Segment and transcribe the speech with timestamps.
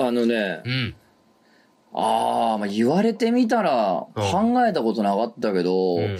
[0.00, 0.94] あのねう、ん。
[1.92, 6.18] ああ、まあ言われてみたら、考えたことなかったけど、うん。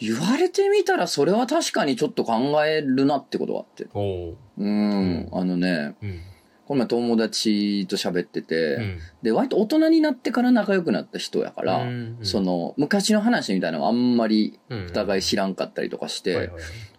[0.00, 3.86] 言われてみたらそれは確かにちょっと考えるなってことがあって。
[3.92, 4.36] おう。
[4.58, 6.20] うん、あのね、うん。
[6.66, 8.98] この前友達と喋ってて、うん。
[9.22, 16.50] で、割と大人になってから仲良くなった人やから、うんその、昔の話みたいなのはあんまりうん、お互い知らんかったりとかして、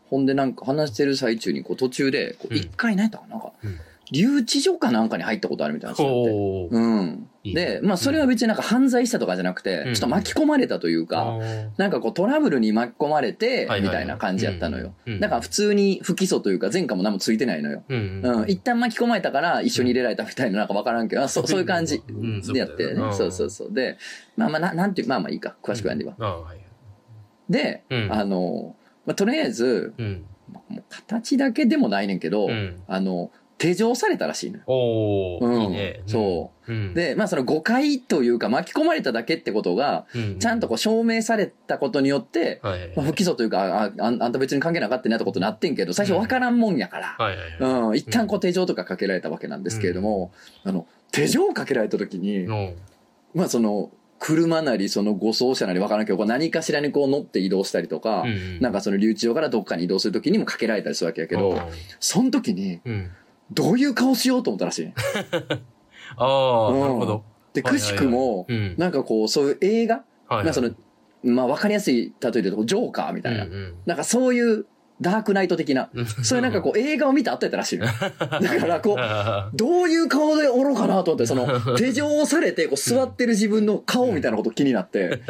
[0.09, 3.79] ほんでなんか話してる最中にこう途中で、こううん一回何やったかななんかうん、
[4.11, 6.31] 留置所かなんかに入ったことあるみたいな話があって。
[6.31, 6.77] ほう。
[6.77, 7.27] うん。
[7.43, 11.39] で、まあそれは別になんか犯罪したとかじゃなくて、うんちょっと巻き込まれたというか、
[11.77, 14.93] なんかこうトラブルに巻き込まれてみたいな感じやったのよ。
[15.19, 17.83] だから普通に不起訴というか前科も何もついてないのよ。
[17.87, 18.21] うん。
[18.23, 18.49] うん。
[18.49, 23.13] 一旦巻き込まれたから一緒に入れられたみたいななんかわからんけど、あそそういう感じうんでやってね。
[23.13, 23.73] そうそうそう。
[23.73, 23.97] で、
[24.35, 25.55] まあまあな、なんていう、まあまあいいか。
[25.63, 26.15] 詳しくやんでば。
[27.49, 28.75] で、うんあの、
[29.05, 29.93] まあとりあえず、
[30.89, 32.81] 形だけでもないねんけど、うん。
[32.87, 34.63] あの、手錠されたらしいのよ。
[34.65, 35.61] おー、うん。
[35.61, 36.01] いいね。
[36.07, 36.73] そう。
[36.73, 36.93] うん。
[36.95, 47.89] で、まあその誤解というか巻き込まれただけってことが、うん、ちゃんとこう証明されたことによって、はいはいまあ、不起訴というか、あああんた別に関係なかったねってことになってんけど、最初わからんもんやから、はいはいはい。
[47.89, 50.31] うん、一旦こう手錠とかかけられたわけなんですけれども、
[50.63, 52.73] あの、手錠かけられた時に、の
[53.35, 61.59] まあその、車なりその護送車なりわからんけど、何かしらにこう乗って移動したりとか、うんなんかその留置場からどっかに移動する時にもかけられたりするわけやけど、
[61.99, 63.11] その時に、うん。
[63.51, 64.93] どういう顔しようと思ったらしい。
[66.17, 66.79] ああ、うん。
[66.79, 67.23] なるほど。
[67.53, 68.75] で、くしくも、うん。
[68.77, 70.45] なんかこう、そういう映画、はいはい。
[70.45, 70.71] まあその、
[71.23, 74.65] まあわかりやすい例えで言うと、ジョーカーみたいな、うんうんなんかそういう
[75.01, 76.05] ダークナイト的な、うん。
[76.05, 77.87] そういうなんかこう映画を見た後やったらしいの。
[77.89, 77.91] だ
[78.29, 85.21] からこう、あ どういう顔でおろうかなと思って、その、手錠をされて、こう座ってる自分の顔みたいなこと気になって、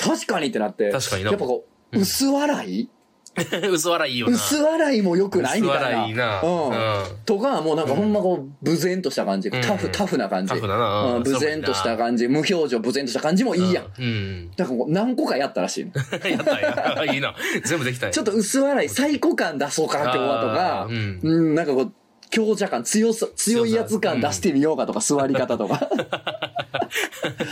[0.00, 1.30] 確かにってなって、確かにな。
[1.30, 2.02] やっぱこう、うん。
[2.02, 2.82] 薄笑い？
[2.82, 2.97] ー
[3.70, 4.34] 薄笑いいいよな。
[4.34, 5.98] 薄笑いも良くないみ薄たいな。
[5.98, 6.40] 笑いいいな。
[6.42, 7.04] うんうん。
[7.24, 10.52] とか、もうなんかほんまこう、無然とした感じ、うんタフ、タフな感じ。
[10.52, 11.16] タフだな。
[11.16, 13.84] うん無然とした感じ、無表情、無然とした感じもいいやん。
[13.98, 14.04] うん。
[14.04, 14.50] うん。
[14.56, 15.92] だから何個かやったらしいの。
[16.28, 17.12] やったや。
[17.12, 17.34] いいな。
[17.64, 21.92] 全部できたちょっと薄笑い、サイコ感出そうかな今日はとかうんうん、なんかこう、
[22.30, 25.88] 強者感、強さ、強いやつ感出してみようかとか、座り方とか。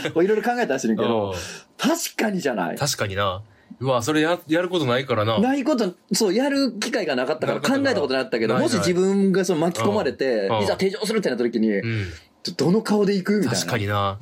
[0.09, 1.33] いろいろ考えたらしいけど、うん
[1.77, 2.75] 確かにじゃない。
[2.75, 3.43] 確かにな。
[3.79, 5.39] うわ、それや、やることないからな。
[5.39, 12.07] ないこと、そう、やる機会がなかったから考えたことなかったけど、ないないもし自分がその巻き込まれてうん、いざ手錠するってなった時に、うん。
[12.55, 13.57] どの顔で行くみたいな。
[13.59, 14.19] 確かにな。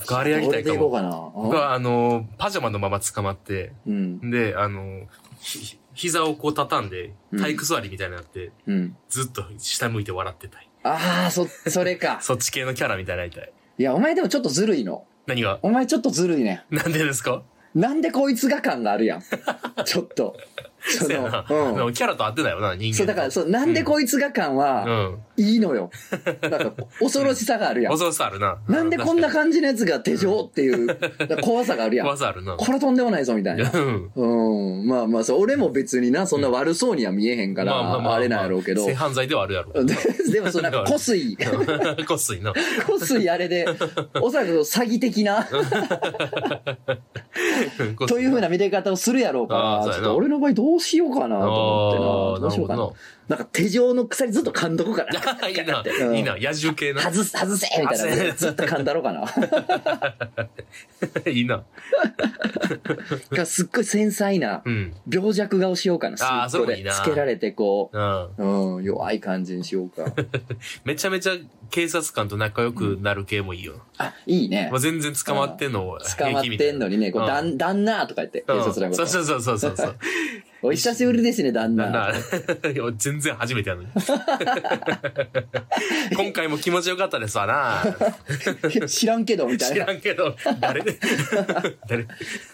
[0.00, 0.90] 僕あれやりたいかも。
[0.90, 1.10] かな。
[1.34, 4.30] 僕はあの、パジャマのまま捕まって、うん。
[4.30, 5.02] で、あの、
[5.40, 8.96] ひ膝をこう畳んで、うん体育座りみたいになって、うん。
[9.10, 10.68] ずっと下向いて笑ってたい。
[10.84, 12.18] ああ、そ、それか。
[12.22, 13.52] そっち系のキャラみたいになりたい。
[13.78, 15.04] いや、お前でもちょっとずるいの。
[15.26, 15.58] 何が？
[15.62, 16.64] お前ちょっとずるいね。
[16.70, 17.42] なんでですか？
[17.78, 19.22] なんでこいつが感があるやん。
[19.84, 20.36] ちょっと。
[20.88, 21.08] そ。
[21.08, 21.92] の、うん。
[21.92, 22.96] キャラと合ってたよな、人間。
[22.96, 25.18] そう、だから、そう、なんでこいつが感うは、ん。
[25.36, 25.90] いいのよ。
[26.42, 27.92] なんか、恐ろしさがあるやん。
[27.92, 28.58] 恐ろしさあるな。
[28.68, 30.96] なんでこんなじ感じのやつが手錠っていう、
[31.42, 32.06] 怖さがあるやん。
[32.06, 32.54] 怖さあるな。
[32.56, 33.70] これとんでもないぞ、みたいな。
[33.72, 34.10] うん。
[34.14, 34.86] うん。
[34.86, 38.84] まあまあ、そう、俺も別にな、そんな悪そうには見えへんから、まあれなんやろうけど。
[38.84, 39.84] 性犯罪ではあるやろ。
[39.84, 39.94] で
[40.32, 41.36] でも、そう、な んか、こすい。
[42.06, 42.52] こっすいな。
[42.86, 43.66] こすいあれで、
[44.20, 45.46] おそらく詐欺的な、
[48.06, 52.40] というふうな見て方をするやろうから、ちょっと俺の場合どうしようかなと思ってな。
[52.40, 52.90] どうしようかな
[53.28, 55.10] なんか手錠の鎖ずっと噛んどこうかな。
[55.48, 56.12] いいなう。
[56.12, 56.32] んいいな。
[56.34, 57.02] 野獣系な。
[57.02, 58.34] 外す、外せみたいな。
[58.34, 59.26] ずっと噛んだろうかな。
[61.30, 61.62] いいな。
[63.30, 64.94] がすっごい繊細なうん。
[65.10, 66.16] 病弱顔しようかな。
[66.20, 68.24] あーすっごそれもいいなつけられてこうん。
[68.38, 70.06] う、うん、弱い感じにしようか。
[70.84, 71.34] めちゃめちゃ
[71.70, 73.74] 警察官と仲良くなる系もいいよ。
[73.98, 74.80] あ、いいねまあ、。
[74.80, 79.02] 全然捕まってんの捕まってんのにね、こう、だん、旦那とか言って、警察のこと。
[79.02, 79.96] うんそうそうそうそうそう。
[80.60, 82.08] お久しぶりですね、旦な那。
[82.08, 82.14] な
[82.98, 83.88] 全然初めてやのに。
[86.16, 87.84] 今回も気持ちよかったですわな。
[88.88, 89.86] 知らんけど、みたい知な。
[89.86, 90.82] らんけど、誰？
[90.82, 90.98] で
[91.88, 92.06] 誰？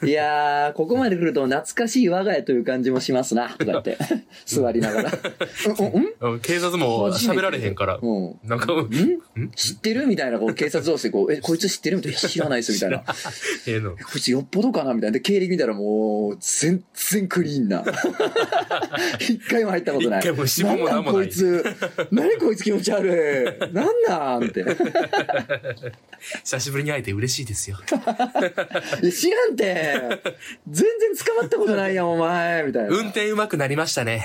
[0.04, 3.96] いやー、ここまで来ると懐かしい我が家という感じもしますな、とか言って、
[4.44, 5.10] 座りながら。
[6.42, 7.98] 警察も喋られへんから。
[8.02, 8.38] うん。
[8.44, 8.66] なんか、
[9.04, 9.50] ん？
[9.50, 10.06] 知ってる？
[10.06, 11.96] みたいな、こう、 警察同士でこう、え、こいつ知ってる？
[11.98, 12.98] みたいな、いや知らないです、みたいな。
[13.04, 13.12] こ
[13.66, 13.96] ええの。
[14.16, 14.94] いつよっぽどかな？
[14.94, 15.14] みたいな。
[15.14, 17.84] で、経歴見たらもう、全然クリーンな。
[19.20, 20.20] 一回も入ったことない。
[20.20, 21.64] 一回も指紋もなんもないこいつ？
[22.10, 23.74] 何こいつ気持ち悪い。
[23.74, 24.44] なんなん？
[24.46, 24.64] って。
[26.42, 27.78] 久しぶりに会えて嬉しいですよ。
[29.02, 29.94] いや知らんて。
[30.68, 32.62] 全然捕まったことないやん、お前。
[32.62, 32.88] みたいな。
[32.90, 34.22] 運転上手くなりましたね。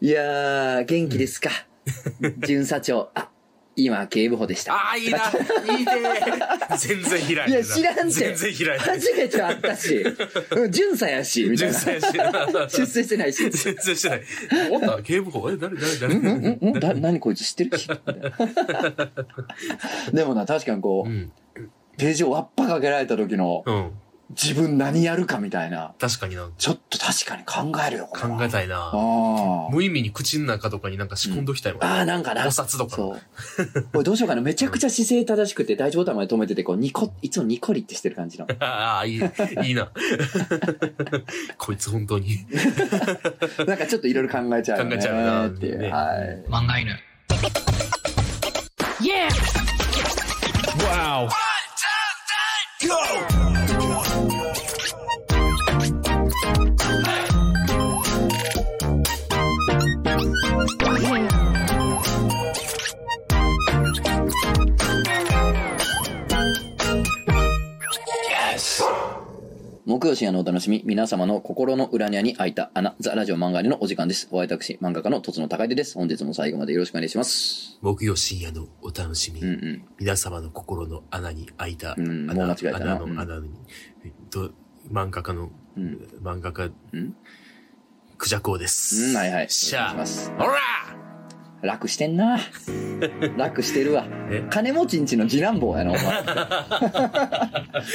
[0.00, 1.50] いやー、元気ですか。
[2.46, 3.10] 巡査長。
[3.14, 3.28] あ、
[3.76, 4.74] 今、警部補でした。
[4.74, 5.18] ああ、いいな。
[5.18, 5.22] い
[5.82, 5.92] いね。
[6.78, 7.50] 全然開いてない。
[7.50, 8.02] いや、知らんて。
[8.10, 8.78] 全然開いて。
[8.90, 10.04] 初めて会ったし、
[10.56, 11.78] うん、巡査やし、みたい純な。
[11.80, 12.00] 粋や
[12.68, 12.76] し。
[12.76, 13.48] 出世してないし。
[13.50, 14.22] 全然してない。
[14.70, 15.02] おった？
[15.02, 15.50] 警部補？
[15.50, 15.76] え誰？
[15.76, 15.96] 誰？
[15.98, 16.14] 誰？
[16.14, 17.70] うんうんうんだ何こいつ知ってる？
[20.12, 21.32] でもな、確かにこう、うん。
[21.98, 23.90] ページをわっぱかけられた時の、うん。
[24.30, 26.48] 自分何やるかみたいな、確かにな。
[26.58, 28.90] ちょっと確かに考えるよ、これは考えたいな。
[28.92, 31.84] あ無意味に口の中とかになんか仕込んどきたいもん。
[31.84, 31.98] あ。
[31.98, 32.46] ああ、なんかな。
[32.46, 33.20] お札とかそう。
[33.92, 34.42] これどうしようかな。
[34.42, 38.48] めちゃくちゃ姿勢正しくて、第一ボタンまで止めてて、こう、ニコ、いつもニコリってしてる感じの。
[38.58, 39.20] ああ、いい、
[39.64, 39.90] いいな。
[41.56, 42.38] こいつ本当に。
[43.66, 44.96] なんかちょっといろいろ考えちゃうよね。
[44.96, 45.78] 考えちゃうなっていう。
[45.78, 46.44] ねはい。
[46.50, 46.98] 漫画犬。
[50.78, 51.28] Wow.
[52.80, 53.45] Yes.
[69.86, 74.26] 木曜深夜のお楽しみ、皆様の心の裏にに開いた穴、ザ・ラジオ漫画にのお時間です。
[74.32, 75.94] お会い私、漫画家のとつの高出です。
[75.94, 77.78] 本日も最後までよろしくお願いします。
[77.82, 79.40] 木曜深夜のお楽しみ。
[79.40, 79.84] うんうん。
[80.00, 83.50] 皆様の心の穴に開いたうん穴,、もう間違えたな穴うんの穴に、
[84.04, 84.50] えっと、
[84.90, 87.14] 漫画家の、うん漫画家、うん
[88.18, 89.10] クジャコウです。
[89.10, 89.92] うんはいはいしゃあ。
[89.92, 91.05] ほら
[91.62, 92.38] 楽してんな
[93.36, 94.44] 楽してるわえ？
[94.50, 96.02] 金持ちんちの次男坊やな、お前。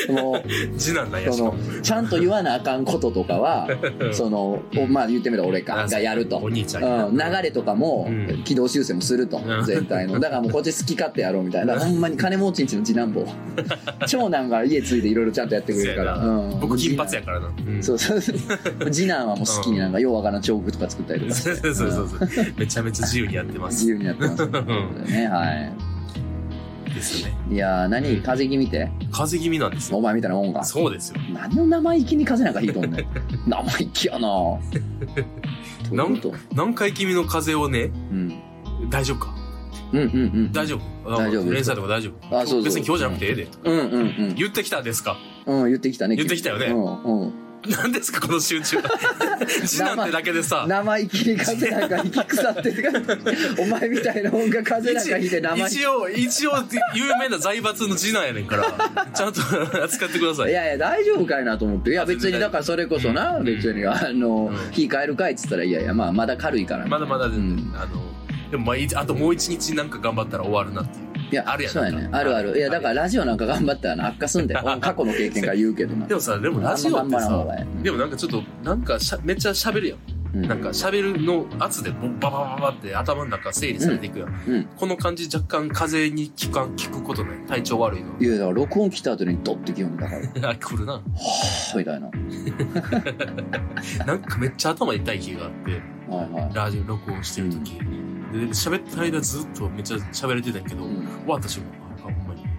[0.14, 0.44] もう、
[0.78, 3.68] 次男なんやしその、ちゃんと言わなあかんこととかは、
[4.12, 6.38] その、おまあ言ってみれば俺か、あがやると。
[6.38, 9.62] お兄ちゃんやうん、流れとかもうん、軌道修正もするとう。
[9.62, 10.20] ん全体の。
[10.20, 11.80] だからもうこっち好き勝手やろうみたいな。
[11.80, 13.26] ほんまに金持ちんちの次男坊。
[14.08, 16.16] 長男が家ついていろいろちゃんとやってくれるから。
[16.22, 17.48] そうん僕金髪やからな。
[17.68, 18.92] うんそうそうそう。
[18.92, 21.34] 次男はもう好きになんか、ようわからん彫刻とか作ったりとか。
[21.36, 22.46] そうそうそううんそう。
[22.58, 23.86] めちゃめちゃ自由にやってます。
[23.86, 24.62] 自由にやってますね。
[25.22, 25.76] ね、は
[26.94, 27.34] ですね。
[27.50, 27.54] い。
[27.54, 28.92] いやー、何風邪気味て？
[29.12, 29.98] 風邪気味なんですよ。
[29.98, 30.64] お前みたいなもんか。
[30.66, 31.20] そうですよ。
[31.34, 33.06] 何を生意気に風邪なんかひいとんねん。
[33.50, 34.60] 生意気やな ど
[35.92, 36.34] ういうこと？
[36.56, 38.34] 何回君の風邪をね、うん。
[38.90, 39.34] 大丈夫か？
[39.94, 40.08] うんうんう
[40.48, 40.52] ん。
[40.52, 43.48] 大丈夫大丈夫連載とか大丈夫あそうそう別に今日じゃなくてええで。
[43.64, 44.36] うんうんうん。
[44.36, 45.18] 言ってきたんですか？
[45.46, 46.16] うん、言ってきたね。
[46.16, 47.34] 言ってきたよねうんうん。
[47.68, 48.78] 何ですかこの集中。
[49.66, 50.66] 次男ってだけでさ。
[50.68, 52.92] 生意気に風なんか引き腐ってる
[53.60, 56.52] お前みたいなもんが風なんか引いて生意気一応、一応、
[56.96, 59.42] 有名な財閥の次男やねんから、ちゃんと
[59.84, 60.52] 扱ってください。
[60.52, 61.92] いやいや、大丈夫かいなと思って。
[61.92, 66.88] いや、別に、だからそれこそな、うん別に、あのうん、火変えるかいっつったら、いやいや、まあ、まだ軽いから。
[66.88, 68.02] まだまだ、うんあの、
[68.50, 71.11] でもまあ、いあともう一日なんか頑張ったら終わるなっていう。
[71.32, 72.10] いや、あるやんそうやね。
[72.12, 72.58] あるある。
[72.58, 74.80] いや、だからラジオなんか頑張ったらな、悪化すんだよ。
[74.82, 76.06] 過去の経験から言うけどな。
[76.08, 77.46] でもさ、でもラジオってさ
[77.82, 79.98] でもなんかちょっと、なんかしゃめっちゃ喋るやん。
[80.34, 84.30] うんなんか喋るの圧でババババって頭の中整理されていくやん。
[84.48, 84.64] うん。
[84.78, 87.40] この感じ若干風邪に効かん、効くことない。
[87.48, 88.18] 体調悪いの。
[88.18, 91.02] いや、だから録音来た後にドッて気温だから、はあ、来るな。
[91.02, 92.10] ぁ、みたいな。
[94.06, 96.52] なんかめっちゃ頭痛い日があって、はいはい。
[96.54, 97.80] ラジオ録音してる時、
[98.32, 101.91] で、喋ってる間ずっとめっちゃ喋れてたんやけど、うん終わった瞬間。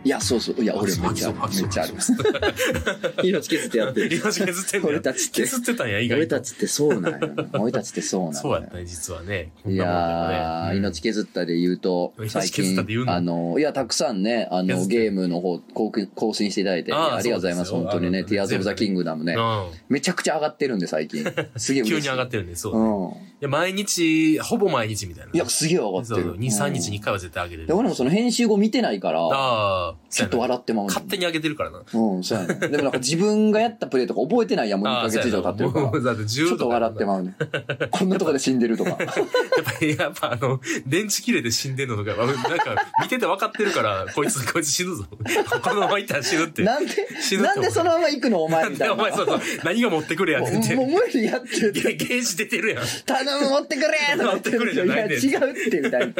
[0.04, 0.62] いや、そうそう。
[0.62, 1.32] いや、俺めっちゃ。
[1.32, 1.94] めっちゃある。
[3.22, 4.16] 命削ってやってる。
[4.16, 6.16] 命削ってんね俺たちって削ってたんや、意外と。
[6.16, 7.20] 俺たちってそうなんや。
[7.54, 8.40] 俺たちってそうなんや。
[8.40, 9.52] そうやったね、実はね。
[9.66, 18.24] いやだー、命削ったで言うと、命最近あの、いや、たくさんね、あの、ゲームの方、更新更新していただいて、ありがとうございます、本当にね。
[18.24, 19.34] ティアーズ・オブ・ザ・キングダムね。
[19.34, 19.66] うん。
[19.88, 21.24] めちゃくちゃ上がってるんで、最近。
[21.56, 21.82] すげえ。
[21.84, 22.74] 急に上がってるんで、そう。
[22.74, 23.10] いうん。
[23.40, 25.30] や、毎日、ほぼ毎日みたいな。
[25.32, 26.14] いや、すげえ上がってる。
[26.14, 27.76] そうそう、2、3日にうん1回は絶対上げてで、る。
[27.76, 31.78] 俺もその編集後見てないから、ああ、ちょっと笑ってまうねん勝手に上げてるからな。
[31.78, 32.54] うん、そうやね。
[32.54, 35.90] でもなんか自分がやったプレイとか覚えてないやん、もう 2ヶ月以上経ってるから。
[35.90, 36.00] ら。
[36.00, 37.34] だって10ちょっと笑ってまうね。
[37.90, 38.90] こんなとこで死んでるとか。
[38.90, 39.14] やっぱ
[39.80, 45.04] り、やっぱあの、電池切れで死んでんのとか、 なんか、見てて分かってるから、こいつ、こいつ死ぬぞ。
[45.62, 46.62] このままいったら死ぬって。
[46.62, 46.92] なんで
[47.40, 48.94] なんでそのまま行くのお前みたいな。
[48.94, 50.74] お前そうそう、何が持ってくれやって言って。
[50.74, 52.84] もう無理やってゲ原子出てるやん。
[53.06, 53.88] 頼む持ってくれ
[54.18, 56.14] とか言ってる持ってくれじゃないや違うってみたいな。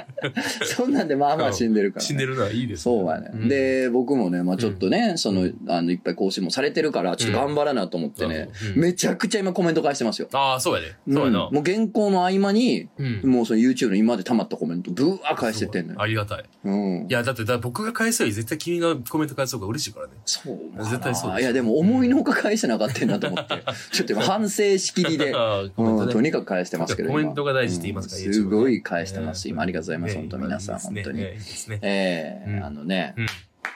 [0.64, 10.28] そんなんでまあまあ死んでるから、死んでるのはいいですそうやね、んで、僕もね、まあちょっとね、その、あの、いっぱい更新もされてるから、ちょっと頑張らなと思ってね、うんめちゃくちゃ今コメント返してますよ。
[10.32, 10.94] ああ、そうやで。
[11.12, 11.54] そうやなうん。
[11.54, 16.00] もう原稿の合間に、うんもうその YouTube の今まで溜まったコメント、ブワー返してってんのよ。
[16.00, 16.44] ありがたい。
[16.64, 17.12] うんい。
[17.12, 20.12] や、だって、だ僕が返すより絶対君がコメント返す方が嬉しいからね。
[20.24, 20.90] そうかな。
[20.90, 23.62] 絶対そうですいや、でも思いのほか返してなかったなと思って、
[23.92, 27.10] ちょっと今反省しきりで、 あーコメントうん、ねとにかく返してますけど。
[27.10, 29.46] コメントが大事って言いますからうんすごい返してます。
[29.46, 30.14] ね今ありがとうございます。
[30.14, 31.18] ね本当皆さん、本当に。
[31.18, 31.78] ねいいですね。
[31.82, 33.26] ええうんあのね、うん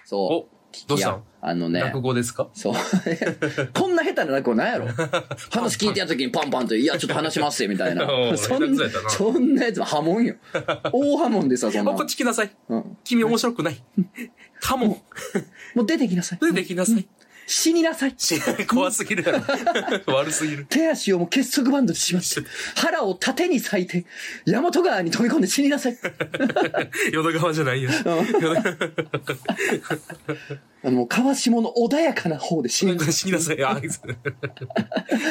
[0.04, 0.54] そう。
[0.88, 1.80] どうしたんあのね。
[1.80, 2.48] 落語ですか？
[2.52, 2.74] そう。
[3.74, 4.86] こんな下手な落語なんやろ
[5.52, 10.34] 話聞いてやった時にパンパンと、いや、ちょっと話しますよ、みたいな そん下手やったなそんなやつは波紋よ。
[10.92, 11.94] 大波紋でさ、そんなあ、。
[11.94, 12.50] こっち来なさい。
[12.68, 12.96] うん。
[13.04, 13.80] 君面白くない？
[14.60, 14.86] かも。
[15.76, 16.38] もう出てきなさい。
[16.40, 17.06] 出てきなさい。
[17.46, 18.14] 死になさい。
[18.16, 19.24] し 怖すぎる。
[20.06, 20.66] 悪すぎる。
[20.68, 22.28] 手足をもう結束バンドで縛って、
[22.76, 24.06] 腹を縦に裂いて、
[24.46, 25.98] 大和川に飛び込んで死になさい。
[27.12, 27.90] 淀川じゃないよ。
[30.82, 33.12] あの、川下の穏やかな方で死になさい。
[33.12, 33.64] 死になさい。
[33.64, 33.80] あ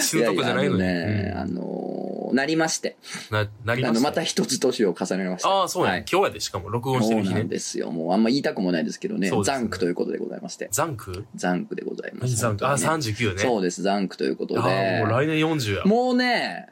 [0.02, 0.82] 死ぬとこじゃないのに。
[0.84, 1.93] ややあのね、あのー
[2.34, 2.98] なりまして。
[3.32, 4.10] な、なりあの、ました。
[4.10, 5.50] また一つ年を重ねました。
[5.50, 7.50] ああ、そうや、はい今日やで、しかも録音してそうなんる日ね。
[7.50, 7.92] ですよ。
[7.92, 9.30] もうあんま言いたくもないですけどね。
[9.30, 10.68] ねザンクということでございまして。
[10.72, 11.26] ザンク？
[11.36, 12.30] ザンクでございます。
[12.30, 12.66] 何ザンク？
[12.66, 13.42] ね39ね。
[13.42, 15.10] そうです、ザンクということあであ、もう。
[15.12, 15.86] 来年40や。
[15.86, 16.68] もうね、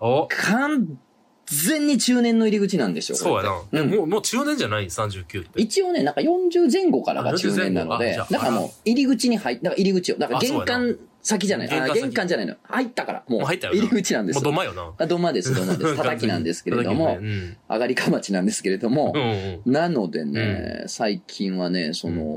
[0.00, 0.98] お完
[1.46, 3.16] 全に中年の入り口なんですよ。
[3.16, 3.96] そうやこれってな。
[3.96, 5.60] もう、もう中年じゃない ?39 って。
[5.60, 12.54] 一応ね、なんか40前後からが中年なのであ40前後あ、じゃあだからもう入り口に入っ、だから入り口を、だから玄関先じゃない、あ玄関先玄関じゃないの。
[12.64, 14.44] 入ったから、もうもう入ったよな入り口なんですもう。
[14.44, 14.92] どまよな。
[14.98, 15.96] あ土間です、土間です。
[15.96, 19.22] 叩きなんですけれども叩、きね上がりかまちなんですけれどもうん。
[19.22, 19.72] う、んうん。
[19.72, 22.36] なのでね、最近はね、その、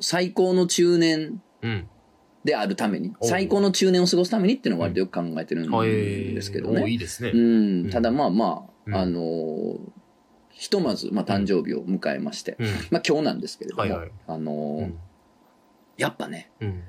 [0.00, 1.86] 最高の中年うん。
[2.42, 5.88] であるために、最高の中年を過ごすためにっていうのを割とよく考えてるんはい。
[5.90, 6.90] ですけどおいね。
[6.92, 7.36] いですねう。
[7.36, 9.78] うんん、ただまあまうんあ、あのー
[10.52, 12.66] ひとまず、まあ誕生日を迎えまして、うん。
[12.90, 14.94] まあ今日なんですけれども、はいはいあのーうん
[15.96, 16.82] やっぱね、うん。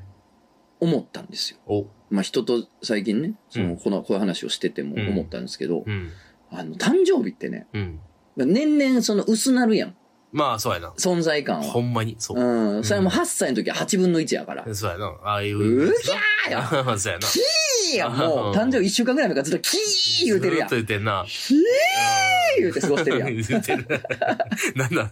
[0.81, 1.59] 思ったんですよ。
[1.67, 1.87] お。
[2.09, 6.09] まあ人と最近ね、その、うんこの、こういう話をしててもうん思ったんですけど、うん。
[6.49, 7.99] あの、誕生日ってね、うん。
[8.35, 9.95] 年々その薄なるやん、
[10.31, 10.89] まあ、そうやな。
[10.97, 11.63] 存在感は。
[11.63, 12.39] ほんまに、そう。
[12.39, 14.75] うん、それはもう8歳の時は8分の1やから。
[14.75, 15.05] そうやな。
[15.23, 15.89] ああいう。
[15.89, 17.27] うひゃーやあそうやな。
[17.27, 17.41] キー
[17.97, 20.83] やもう、 誕生日1週間ぐらい前からずっとキー言うてるやんずっと。
[20.83, 21.25] 言ってんな。
[21.27, 21.59] キー
[22.59, 23.35] 言うて過ごしてるやん。
[23.35, 23.87] 言ってる。
[24.75, 25.11] なんだ？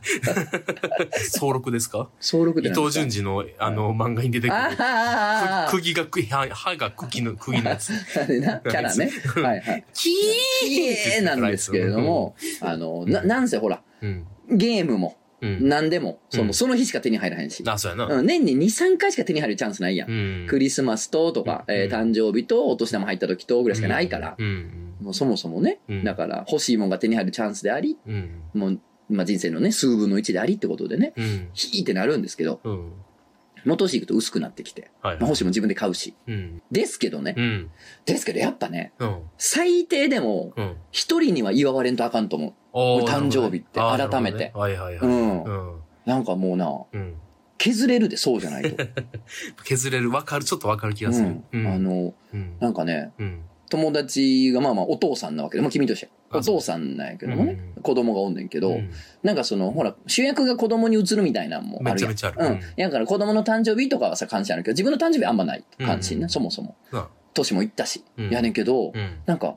[1.30, 2.10] 総録ですか？
[2.20, 4.60] 総録で伊藤淳二の、あの、漫画に出てくる。
[5.70, 7.92] 釘が、く歯歯が茎の、釘のやつ。
[8.20, 9.10] あれな、キャラね。
[9.36, 9.86] はいはい。
[9.94, 10.14] キ
[10.62, 14.26] キーなんですけれども、あの、な、なんせほら、うん。
[14.52, 15.70] ゲームも、うん。
[15.70, 17.64] 何でも、そうんの、その日しか手に入らへんし。
[17.66, 18.06] あ、そうやな。
[18.06, 20.10] うん年に2、3回しか手に入るチャンスないやん。
[20.10, 20.48] うん。
[20.48, 24.96] クリスマスととか、うんえー誕生日とお年玉入った時とぐらいしかないから、うん。
[25.02, 28.30] もうそもそもね、うんだから欲しいもんが手に入るチャンスであり、うん。
[28.54, 28.80] もう、
[29.10, 31.50] まあ、人生のね、数分の1でありってことでね、うん。
[31.54, 32.60] ヒーってなるんですけど、
[33.66, 33.70] うん。
[33.70, 36.16] もう年いくと薄くなってきて、はいまあ、欲しいもん自分で買うし。
[36.28, 36.62] うん。
[36.72, 37.72] ですけどね、うん。
[38.06, 39.22] ですけどやっぱね、うん。
[39.38, 40.76] 最低でも、うん。
[40.92, 45.08] 一人には祝われんとあかんと思おー誕生日って改めてはいはいはう。
[45.08, 45.14] うい。
[45.16, 45.44] ん。
[45.44, 45.80] うん。
[46.06, 47.16] なんかもうな、うん。
[47.58, 48.84] 削れるでそうじゃないと。
[49.66, 50.12] 削れる。
[50.12, 50.46] わかる。
[50.46, 51.42] ちょっとわかる気がする。
[51.52, 51.68] うん。
[51.68, 52.56] あ、の、うん。
[52.60, 53.42] なんかね、うん。
[53.70, 56.10] 友達がまあまあお父さんなわけで、まあ君として。
[56.32, 58.92] あお父さんなんやけどもね、うん子供がおんねんけど、うん
[59.24, 62.10] なんかその、ほら、主役が子供に移るみたいなのもあるやん。
[62.10, 62.60] めちゃめちゃあるうん。
[62.78, 65.64] だから子供の誕生日とかはさ、関心あるけど、自分の誕生日あんまない。
[65.80, 66.76] 関心ね、うんそもそも。
[66.92, 68.04] な年もいったし。
[68.18, 69.20] うんやねんけど、うん。
[69.26, 69.56] なんか、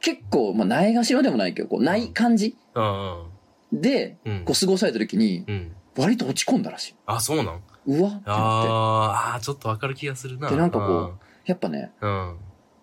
[0.00, 3.24] 結構、まあ、ないがしろでもないけど、こう、ない感じうん。
[3.72, 4.44] で、うん。
[4.44, 5.72] こう、過ごされた時に、うん。
[5.96, 6.94] 割と落ち込んだらしい。
[7.06, 7.62] あ、そうなん？
[7.86, 8.22] うわってなって。
[8.26, 10.48] あーあー、ちょっとわかる気がするな。
[10.48, 11.14] でなんかこ
[11.44, 12.10] やっぱね、うん。
[12.10, 12.36] うん。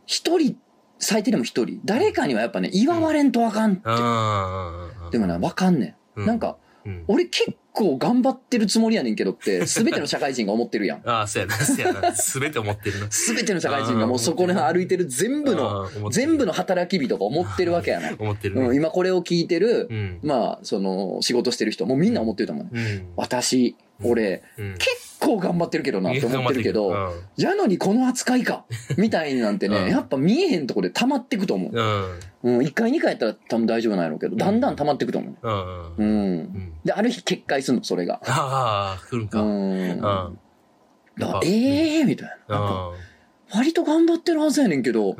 [0.06, 0.56] 一人、
[1.00, 3.82] 最低でも一人、誰かにはやっぱね、祝われんとあかんって。
[3.86, 6.22] あでもね、わかんねん。
[6.22, 7.04] うなん、か、うん。
[7.08, 11.02] 俺結構頑張ってるつもりやねんけどって、すべての社会人が思ってるやん。
[11.08, 12.16] ああ、そうやな、そうやな。
[12.16, 13.08] すべて思ってるな。
[13.12, 18.12] すべての社会人がもうそこに歩いてる全部の、全部の働き人が思ってるわけやな。
[18.18, 18.76] 思ってるうん、ね。
[18.76, 20.20] 今これを聞いてるう、ん。
[20.24, 22.68] まあ、その、仕事してる人もみんな思ってると思う。
[22.72, 23.08] うん。
[23.16, 24.76] 私、俺、うん。
[24.78, 28.66] 結構頑張ってるけどなって思ってるけど、うんやのにこの扱いか、
[28.98, 31.72] みたいなんてうんね、やっぱ見えへんとこで溜まってくと思う。
[32.44, 32.58] うん。
[32.58, 35.94] うん、1回2回やったら多分大丈夫なんやろうけど、だんだん溜まってくと思う。
[35.98, 36.74] うん。
[36.84, 38.22] で、ある日決壊するの、それが。
[38.26, 39.42] ああ、来るんか。
[39.42, 39.72] うん。
[39.82, 40.00] うん。
[40.00, 40.38] だか
[41.18, 42.60] らうんええー、みたいな。
[42.60, 42.94] なんかう
[43.58, 45.16] 割と頑張ってるはずやねんけど、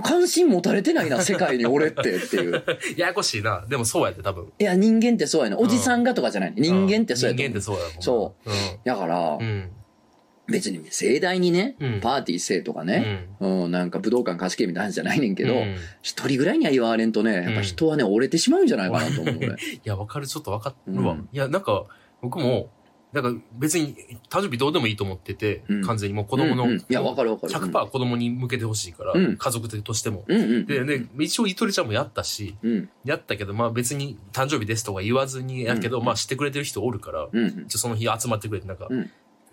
[0.00, 2.64] 関心持たれてないな、 世界に俺ってっていう。
[2.96, 3.64] ややこしいな。
[3.68, 4.52] でもそうやって多分。
[4.58, 5.58] いや、人間ってそうやねん。
[5.58, 6.54] おじさんがとかじゃない。
[6.56, 7.82] 人間ってそうや人間ってそうや。
[8.00, 8.50] そう
[8.84, 9.70] だからう、ん。
[10.48, 13.64] 別に盛大にねうん、パーティーせえとかうね、ん。
[13.64, 19.48] うん、なんか武道館貸し切りみたいな話じゃないねんけどう、ん一人ぐらいには言われんとね、やっぱ人はね、折れてしまうんじゃないかなと思う、俺。
[19.54, 20.26] いや、わかる。
[20.26, 21.12] ちょっとわかるわ。
[21.12, 21.84] うんいや、なんか、
[22.20, 22.70] 僕も、
[23.12, 23.94] なんか別に
[24.30, 27.52] 誕生日どうでもいいと思ってて、うん完全にもう子供の、うんうんいや、わかるわかる。
[27.52, 30.24] 100%子供に向けてほしいから、うん家族としても。
[30.26, 30.66] うんうん。
[30.66, 32.88] で、ね、一応、ゆとりちゃんもやったし、うん。
[33.04, 37.68] やったけど、まあ別に誕生日ですとか言わずにやけど、うんまあ知ってくれてる人おるから、うん。
[37.68, 39.10] じゃその日集まってくれて、なんか、うん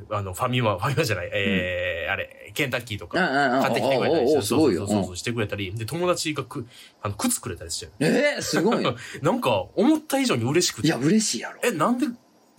[0.10, 4.82] あの、ファミマ、ファミマじゃない、えー、あれ、ケンタッキーとか、買ってきてくれたりおおおすごいよ。
[4.82, 6.66] そうそうそうそうしてくれたり、で、友達がく、
[7.02, 7.92] あの、靴くれたりして。
[8.00, 8.96] ええ、すごいよ。
[9.22, 10.88] なんか、思った以上に嬉しくて。
[10.88, 11.60] いや、嬉しいやろ。
[11.64, 12.08] え、なんで、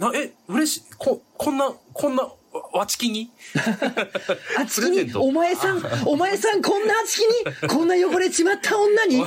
[0.00, 0.82] な、え、嬉しい。
[0.96, 2.32] こ、こんな、こんな、わ
[2.80, 3.30] わちきに？
[4.58, 9.22] あつきに、お前さん、 お前さんこんなあつきに、こんな汚れちまった女に、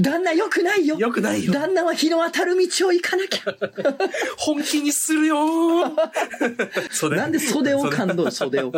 [0.00, 0.98] 旦那よくないよ。
[0.98, 1.52] よくないよ。
[1.52, 3.54] 旦那は日の当たる道を行かなきゃ。
[4.36, 5.36] 本気にするよ
[7.10, 8.72] なんで袖を感動、袖を。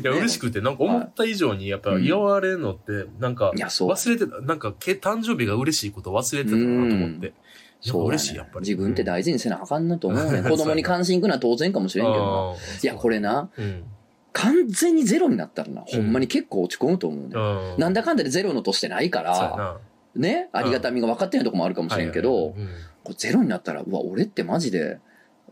[0.00, 7.34] いや、嬉しくて、なんか思った以上に、やっぱ祝われるのって、なんか、いやそう忘れてた、なんか、け誕生日が嬉しいこと忘れてたなと思って。
[7.82, 8.60] そうだね嬉しい、やっぱり。
[8.60, 10.38] 自分って大事にせなあかんなと思うね。
[10.40, 13.84] うん子供に関心いくのは当然かもしれんけどいや、これな、うん。
[14.32, 17.30] 完全にゼロになったらな、ほんまに結構落ち込むと思うね。
[17.34, 17.80] うん。
[17.80, 19.76] なんだかんだでゼロのとしてないから、な。
[20.14, 22.68] ね、ありがたみが分かってないとこもあるかもしれんけどはいはいはい、うん
[23.04, 25.00] こうゼロになったら、うわ、俺ってマジで、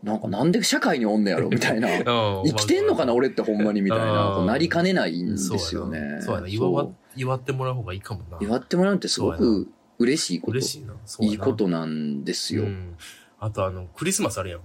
[0.03, 1.49] なんかなんで社会におんねやろ？
[1.51, 1.89] みたいな。
[1.89, 3.13] うん生きてんのかな？
[3.13, 6.19] 俺ってほんまにみたいな、なりかねないんですよね。
[6.21, 6.47] そうやな。
[6.47, 8.37] 祝ってもらう方がいいかもな。
[8.39, 9.67] 祝ってもらうってすごく
[10.01, 10.51] 嬉しいこと。
[10.53, 10.95] 嬉しいな。
[11.05, 12.63] そういいことなんですよ。
[12.63, 12.95] うん
[13.43, 14.59] あとあの、クリスマスあるやん。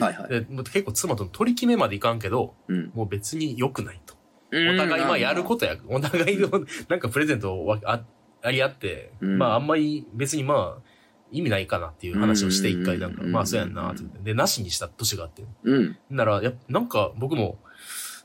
[0.00, 0.28] はいはい。
[0.28, 2.90] で結構妻との取り決めまでいかんけど、うん。
[2.92, 4.14] もう別に良くないと。
[4.52, 6.48] おお互いまあやることや、お互いの
[6.88, 8.04] なんかプレゼントをわあ
[8.42, 10.82] あり合って、うんまああんまり別にまあ
[11.30, 14.18] 意味ないかなっていう話をして一回なんか、うんまあそうやんなって言って。
[14.22, 15.44] で、なしにした年があって。
[15.62, 15.96] うん。
[16.10, 17.58] なら、やなんか僕も、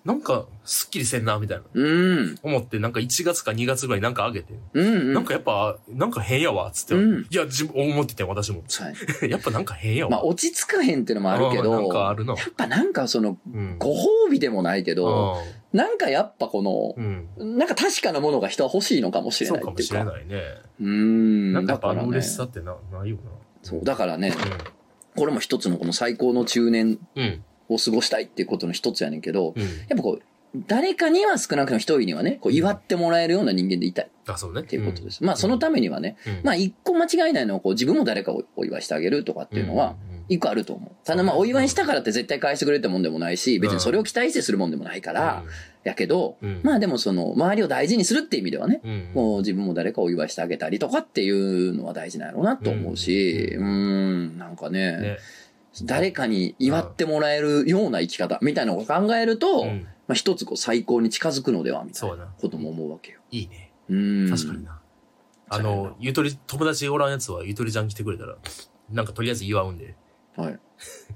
[0.05, 1.63] なんかすっきりせんなみたいな。
[1.73, 1.83] う
[2.23, 2.35] ん。
[2.43, 5.13] 思ってなんか1月か2月ぐらいなんかあげて、うん。
[5.13, 6.95] なんかやっぱ、なんか変やわ、つって。
[6.95, 8.63] うんいや、自分、思ってて私も。
[8.67, 8.93] そう
[9.29, 10.11] やっぱなんか変やわ。
[10.11, 13.77] まあ、落ち着かへんっていうのもあるけうんなんど、かあるなやっぱなんかその、うん。
[13.79, 15.37] ご褒美でもないけど、
[15.71, 16.95] なんかやっぱこの、
[17.37, 17.57] うん。
[17.57, 19.95] なんか確かなものが人は欲しいのかもしれそうかもないっていうか。
[19.95, 20.43] しれないね。
[20.81, 21.53] うーん。
[21.53, 23.17] なんかやっぱあの嬉しさってな、ないよ
[23.61, 24.35] そう、だからね、な。
[25.15, 27.43] これも一つのこの最高の中年うん。
[27.73, 27.75] うん。
[27.75, 29.61] を過ごしたいっていうことの一つやねんけど、うん。
[29.61, 30.21] やっぱこう、
[30.55, 34.05] 誰かには少なくとも一人にはね、こう祝ってもらえるような人間でいたい。
[34.05, 34.61] っあ、そうね。
[34.61, 35.23] っていうことです。
[35.23, 39.95] まあそのためにはね、まあ一個間違いないのはこう自分も誰かをお祝いしてあげるとかっていうのは、
[40.29, 40.91] 一個あると思う。
[41.05, 45.43] ただまあお祝いしたからって絶対返してくれるってもんでもないし、別にそれを期待してするもんでもないから、
[45.83, 46.61] やけど、うん。
[46.63, 53.65] まあでもその周りを大事にするっていう意味ではね、うん、もう自分も誰かをお祝いしてあげたりとかっていうのは大事なんやろうなと思うし、ううん。
[53.65, 53.69] ー
[54.35, 55.17] ん、なんかね、ね。
[55.83, 63.21] 誰かに祝ってもらえるような生き方みたいなのを考えると、うんまあ一つこう最高に近づくのではみたいなことも思うわけよ。
[63.31, 63.71] いいね。
[63.89, 64.29] うーん。
[64.29, 64.81] 確かにな。
[65.49, 68.35] あの、ゆとり、友達おらんやつはゆとりちゃん来てくれたら、
[68.89, 69.95] なんかとりあえず祝うんで、
[70.35, 70.59] はい。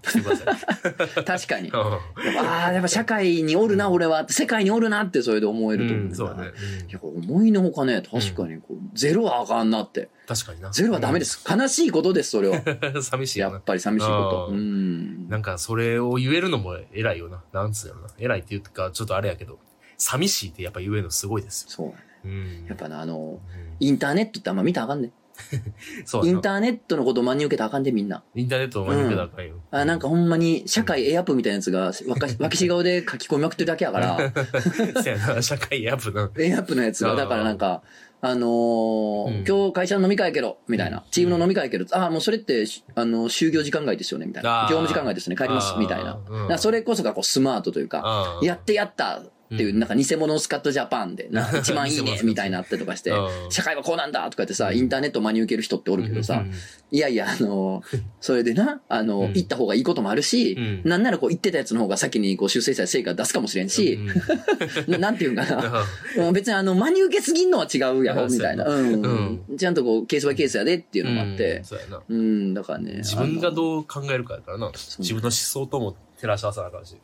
[0.02, 1.26] 来てください。
[1.26, 1.70] 確かに。
[1.70, 4.28] うああ、やっぱ社会におるな、俺は。
[4.30, 6.52] 世界におるなってそれで思えると思うんん、だそうだね。
[6.88, 10.10] いや、思いのほかね、確かにこう、ゼロはあかんなって。
[10.28, 10.70] 確かにな。
[10.72, 11.44] ゼロはダメです。
[11.50, 12.62] 悲しいことです、それは。
[12.96, 13.04] うん。
[13.04, 13.62] 寂しいやっ。
[13.64, 14.48] ぱり寂しいこと。
[14.52, 15.30] ううんん。
[15.30, 17.44] なんかそれを言えるのも偉いよな。
[17.54, 18.08] なんつうのな。
[18.20, 19.60] 偉いって言うか、ちょっとあれやけど、
[19.98, 21.70] 寂しいってやっぱ言えるのすごいですよ。
[21.70, 21.98] そうやね。
[22.26, 22.66] うん。
[22.68, 25.12] やっぱな、あの、うんインターネットってあんま見たらあかんね。
[26.06, 28.24] そうインターネットのことを真に受けたらあかんで、みんな。
[28.36, 29.56] インターネットを真に受けたらあかんよ。
[29.72, 34.18] あなんかほんまに、社会エアップみたいなやつが、わか脇し顔で書き込みまくってるだけやから、
[35.02, 36.32] そうやな、社会やっぱな。
[36.38, 37.82] エアップのやつが、だからなんか、
[38.20, 39.46] あのーうん。
[39.48, 40.98] 今日会社の飲み会やけど、みたいな。
[40.98, 41.04] うん。
[41.12, 44.68] チームの飲み会やけど、ああ、もうそれって、しあの、就業時間外ですよね、みたいな。
[44.70, 46.20] 業務時間外ですね、帰りますみたいな。
[46.28, 46.58] うん。
[46.58, 49.22] それこそがこうスマートというか、やってやった
[49.54, 56.44] っていう、うんなんか偽物スカットジャパンで、 な1万いいね、みたいになってとかしてうん、社会はこうなんだとかってさ、うんインターネットを真に受ける人っておるけどさ、
[56.92, 57.84] いやいや、あの、
[58.22, 64.00] それでな、あの、うん行った方がいいこともあるし、うんなんならこう言ってたやつの方が先にこう修正した成果出すかもしれんし、
[64.88, 65.86] ななんていうんかな。
[66.18, 68.66] うん別にあの、真に受けすぎんのは違うやろ、みたいな。
[68.66, 69.42] うん。
[69.58, 71.64] ちゃんとこう、ケースバイケースやでっていうのもあって。
[71.64, 71.76] そ
[72.10, 72.98] うん、だからね。
[72.98, 74.72] 自分がうどう考えるかやからな。
[75.00, 76.96] 自分の思想とも照らし合わせなあかんし。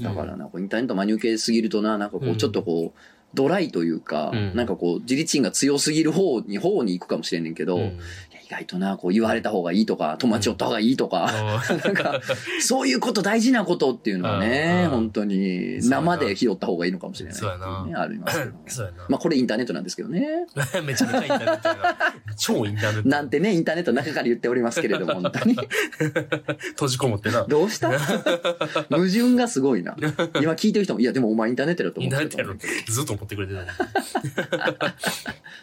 [0.00, 2.36] だからな、こうインターネット真に受けすぎるとな、なんかこう、うん。
[2.36, 2.98] ちょっとこう、
[3.34, 4.56] ドライというか、うん。
[4.56, 7.80] なんかこう、自立心が強すぎる方に、方に行くかもしれんねんけど、う
[8.52, 12.20] 外とな、こう言われた方がいいとか、友達おった方がいいとか、あなんか、
[12.60, 18.52] そういうこと大事なことっていうのはね、うん本当に生で拾った方がいいのかもしれないってそうね、ありますけど。
[19.08, 20.46] まあこれインターネットなんですけどね。
[20.84, 21.68] めちゃめちゃインターネット。
[22.36, 23.08] 超インターネット。
[23.08, 25.56] なんてね、インターネットの中から言っておりますけれども、本当に。
[26.74, 27.44] 閉じこもってな。
[27.44, 27.90] どうした？
[28.90, 29.96] 矛盾がすごいな。
[30.40, 32.54] 今聞いてる人も、いやでもお前インターネットだとイン思ターネットやろ。
[32.86, 34.94] ずっと思ってくれてた。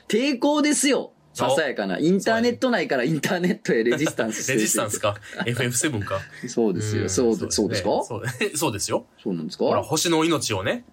[0.08, 1.12] 抵抗ですよ。
[1.40, 2.00] ささやかな。
[2.00, 5.16] インターネット内からインターネットへレジスタンスしてるレジスタンスか？
[5.46, 6.20] FF7 か？
[6.48, 7.10] そうですよ。
[7.10, 7.90] そうでそうですか？
[8.56, 9.06] そうですよ。
[9.24, 10.86] そうなんですほら、か星の命をね、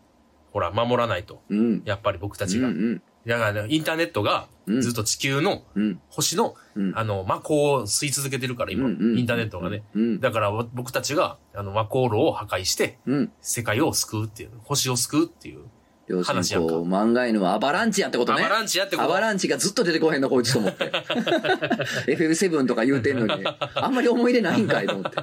[0.53, 1.43] ほら、守らないと。
[1.51, 1.83] うん。
[1.85, 2.69] やっぱり僕たうちが。
[2.69, 3.03] んうん。
[3.27, 6.01] だからね、インターネットがうんずっと地球のうん。
[6.09, 6.93] 星の、うん。
[6.97, 9.83] あの、魔法を吸い続けてるから、今、インターネットがね。
[9.95, 10.21] うん。
[10.21, 13.33] だからわ僕たちが、あの、魔法炉を破壊して、うん。
[13.41, 15.61] 世界を救うっていう、星を救うっていう
[16.09, 16.73] 要するに話やんか。
[16.75, 18.45] こう、漫画犬はアバランチやってことね。
[18.45, 19.09] アバランチやってこと。
[19.09, 20.91] アバランチがずっと出てこへんの、こいつと思って。
[22.07, 25.19] FF7 とか言うてんのに、あんまり思い入れないんかいと思って。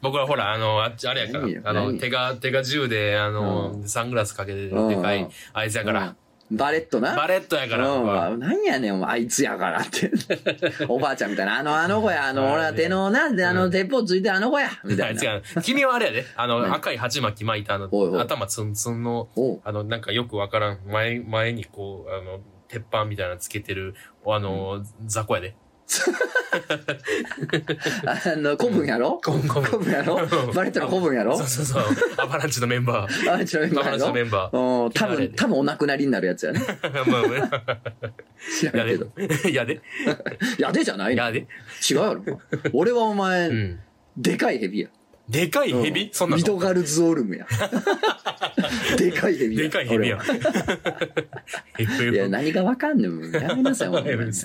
[0.00, 1.40] 僕はほら、あの、あっち、あれやから。
[1.40, 6.16] 何よ、あの、何手が、手が銃で、あの、サングラスかけてるでかい、あいつやから、うん
[6.52, 7.16] バレットな？
[7.16, 7.90] バレットやから、
[8.30, 10.10] うん、何やねん、お前あいつやからって。
[10.88, 15.22] おばあちゃんみたいな、あの、あの子や、あの、はい俺は手のな、で、あの、鉄砲ついてあの子や、みたいな。
[15.22, 15.42] 違う。
[15.62, 16.26] 君はあれやで。
[16.36, 17.88] あの、何赤い鉢巻き巻いたあの
[18.20, 19.28] 頭ツンツンの、
[19.64, 23.94] あの、なんかよくわからん、前、前にこう、あの、鉄板みたいなのつけてる、
[24.26, 25.56] あの、雑魚やで。
[28.06, 29.20] あの、古文やろ？
[29.22, 30.16] 古文古文やろ？
[30.54, 31.36] バレットの古文やろ？
[31.36, 31.84] そうそうそう。
[32.18, 33.32] アバランチのメンバー。
[33.32, 34.84] あれちょいアバランチのメンバー。
[34.84, 36.60] うん、多分、多分お亡くなりになるやつやね。
[37.06, 37.50] まあま
[38.58, 39.06] 知らんけど。
[39.16, 39.52] で。
[39.52, 39.80] やで。
[40.58, 41.22] やでじゃないの？
[41.22, 41.46] やで。
[41.90, 42.40] 違うやろ。
[42.72, 43.80] 俺はお前、うん。
[44.16, 44.88] でかいヘビや。
[45.28, 47.46] でかいヘビそんなのミドガルズオルムや。
[48.98, 49.62] でかいヘビや。
[49.64, 50.18] でかいヘビや
[52.12, 53.32] いや、何がわかんねん。
[53.32, 53.88] やめなさい、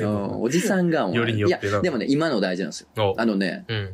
[0.05, 3.13] おじさんがお前よりによってないや、でもね、今の大事なんですよ。
[3.15, 3.89] おあのね、うん。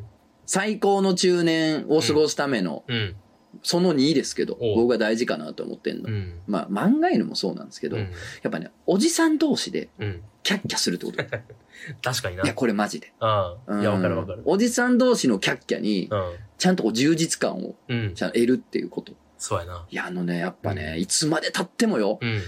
[0.46, 3.16] 最高の中年を過ごすための、うん。
[3.62, 6.10] その2ですけど、お僕が大事かなと思ってんの。
[6.10, 6.40] うん。
[6.48, 8.04] まあ、漫画犬もそうなんですけど、うん
[8.42, 10.22] やっぱね、おじさん同士でうん。
[10.44, 11.22] キャッキャするってこと。
[11.22, 11.26] い
[12.02, 12.44] 確かにな。
[12.46, 13.14] や、これマジで。
[13.20, 13.80] ああ。
[13.80, 14.42] いや、わかるわかる。
[14.46, 16.36] おじさん同士のキャッキャに、うん。
[16.58, 18.14] ちゃんとこう充実感をうん。
[18.14, 19.14] ちゃんと得るっていうこと。
[19.44, 19.86] そうやな。
[19.90, 22.42] いや、あのね、やっぱね、うんいつまで経ってもよ、うん。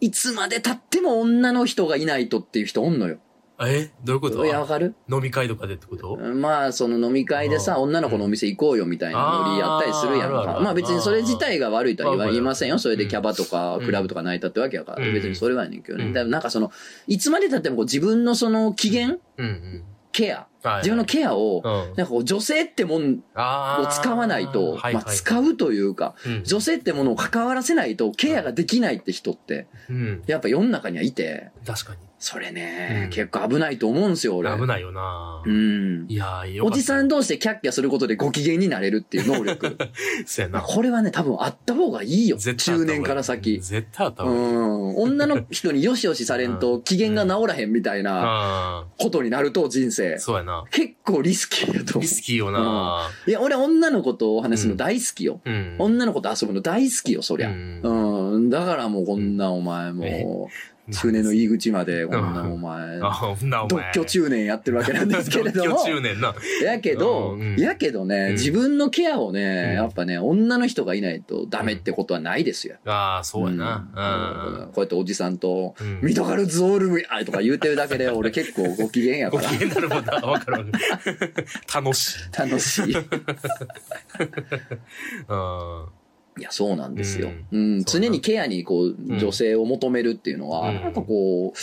[0.00, 3.18] いつまで経っても女の人がいないとっていう人おんのよ。
[3.60, 3.90] え？
[4.02, 4.44] どういうこと？
[4.44, 4.96] いや、わかる？
[5.08, 6.16] 飲み会とかでってこと？
[6.16, 10.38] まあ、その飲み会でさ、うん女の子のお店行こうよみたいなノリやったりするやんか。
[10.38, 12.80] あーあるあるまあ別にそれ自体が悪いとは言いませんよ。
[12.80, 15.06] それでキャバとかうんクラブとか泣いたってわけやから。
[15.06, 16.06] うん別にそれはやねんけどね。
[16.06, 16.72] うんだからなんかその、
[17.06, 19.84] いつまで経ってもこう自分のその機嫌、うんうん。
[20.10, 21.72] ケア、はい自分のケアを、うん。
[21.96, 23.22] なんかこう女性ってもん。
[23.34, 30.22] を使わないと、まあ使うというか、うん女性ってものを関わらせないとケアができないって人って、うん。
[30.26, 32.09] やっぱ世の中にはいて、確かに。
[32.22, 34.54] それね、うん結構危ないと思うんですよ、俺。
[34.54, 36.04] 危ないよなうん。
[36.06, 39.78] いやーよおじさん同士でキャッキャすることでご機嫌になれるっていう能力。
[40.26, 40.58] そうやな。
[40.58, 42.36] まあこれはね、多分あった方がいいよ。
[42.36, 43.58] 中年から先。
[43.62, 44.46] 絶対あったう方がいい。
[44.52, 44.96] ん。
[44.98, 50.18] 女の人によしよしされんと 機嫌が治らへんみたいなあことになると人生あ。。
[50.18, 50.64] そうやな。
[50.70, 52.06] 結構リスキーやと思うリ。
[52.08, 55.40] スキーよないや、俺女の子とお話すの大好きよ。
[55.46, 55.76] うん。
[55.78, 57.48] 女の子と遊ぶの大好きよ、そりゃ。
[57.48, 58.50] ううんん。
[58.50, 63.92] だからもうこんなお前もう、中年の入り口までこんなお前、独前。
[63.92, 65.70] 居中年やってるわけなんですけれども。
[65.76, 66.34] 独居中年な。
[66.64, 72.76] やけど、うんやけどね、うん自分のケアをね、うんやっぱね、女の人がいないとダメってことはないですよ。
[72.86, 74.68] ああ、そうやうんな。
[74.72, 79.56] こうやっておじさんと、ミトガルズオールムやとか言うてるだけで、 俺結構ご機嫌やからご機。
[79.56, 80.12] 嫌になるもんな。
[80.14, 80.72] わかるわかる。
[81.74, 82.38] 楽しい。
[82.38, 82.96] 楽しい。
[85.28, 85.86] うん。
[86.40, 87.28] いや、そうなんですよ。
[87.52, 91.58] ううん、常にケアにこう、ん女性を求めるっていうのは、うんなんかこう、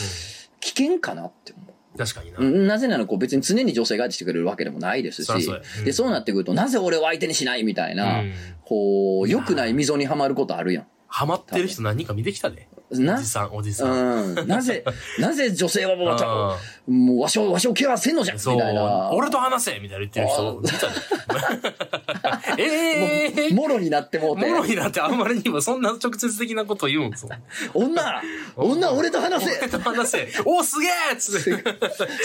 [0.60, 1.98] 危険かなって思う。
[1.98, 2.38] 確かにな。
[2.40, 8.34] うんなぜならこう別に常に女性がしてくれるわけでもないですし、そで、そうなってくると、なぜ俺を相手にしないみたいな、うん
[8.66, 10.88] こう、良くない溝にはまることあるやん。
[11.08, 12.68] ハマってる人何人か見てきたで。
[12.77, 14.38] おなじさん、おじさん。
[14.38, 14.48] うん。
[14.48, 14.84] なぜ、
[15.20, 19.10] なぜ女性はもう、あもうわしを、わしをケアせんのじゃんみたいな。。
[19.12, 20.88] 俺と話せみたいな言ってる人見た
[22.56, 22.64] で。
[22.64, 24.46] ええもろになってもうて。
[24.46, 27.32] もろになってあんまりにもそんな直接的なこと言うんそう
[27.74, 28.22] 女
[28.56, 31.64] 女俺と話せ俺と話せ おすげえっつって。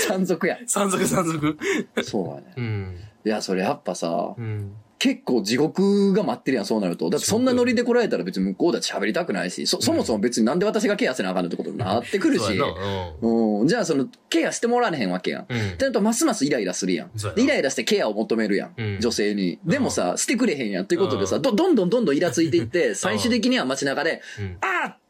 [0.06, 0.58] 山賊や。
[0.66, 1.58] 山賊山賊。
[2.04, 2.42] そうやね。
[2.56, 3.00] うん。
[3.24, 4.74] いや、それやっぱさ、うん。
[5.02, 7.10] 結構地獄が待ってるやん、そうなると。
[7.10, 13.66] だってそんなノリで来られたら別に向こうだって喋りたくないし、そ、そもそも別になんで私がケアせなあかんのってことになってくるしそうん。
[13.66, 15.46] じゃあその、ケアしてもらわれへんわけやん。
[15.48, 15.58] うん。
[15.58, 17.10] うんってなると、ますますイライラするやん。
[17.36, 18.74] イライラしてケアを求めるやん。
[18.76, 19.58] うん女性に。
[19.64, 20.84] でもさ、してくれへんやん。
[20.84, 25.01] っていうことでさ、うんど、どんどんどんどんイラついていって、 最終的には街中で、うんあー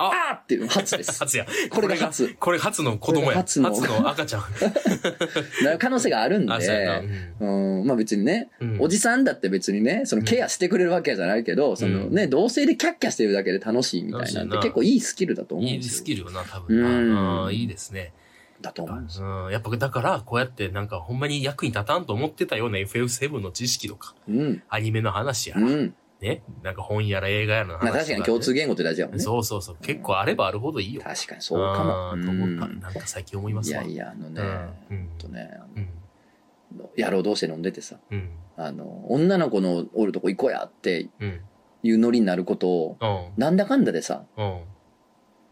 [0.00, 1.18] ああーっていうの初です。
[1.20, 1.46] 初や。
[1.68, 3.38] これが初これ初の子供や。
[3.38, 3.68] 初の
[4.08, 4.42] 赤ちゃん。
[5.62, 7.00] なる可能性があるんあ、そうやな。
[7.02, 7.08] で、
[7.40, 7.46] う
[7.82, 15.82] ん、まあ別にね、うんおじさんだって別にね、そのケアしてくれるわけじゃないけど、そのね、同性でキャッキャしてるだけで楽しいみたいなんて楽しいな結構いいスキルだと思うんいい。
[15.82, 17.42] スキルよな、多分うんな。
[17.44, 18.12] うんいいですね。
[18.60, 19.46] だと思うんですよ。
[19.46, 24.62] うん、やっぱだから、こうやってなんかほんまに役に立たんと思ってたような FF7 の知識とか、うん。
[24.68, 25.94] アニメの話やら、うん。
[26.20, 29.22] ね、なんか本やら映画やらの話とまあ確かに共通言語って大事だもんね。
[29.22, 29.76] そうそうそう。
[29.80, 31.00] 結構あればあるほどいいよ。
[31.02, 32.22] 確かにそうかも。
[32.22, 32.66] と思った。
[32.66, 33.82] うんなんか最近思いますわ。
[33.82, 34.42] いやいや、あのね、
[34.90, 35.88] うんとね、あうん。
[36.78, 38.30] の野郎同士で飲んでてさ、うん。
[38.56, 41.40] あの、女の子のおるとこ行こうやってうん。
[41.82, 43.40] いうノリになることを、うん。
[43.40, 44.60] なんだかんだでさ、うん。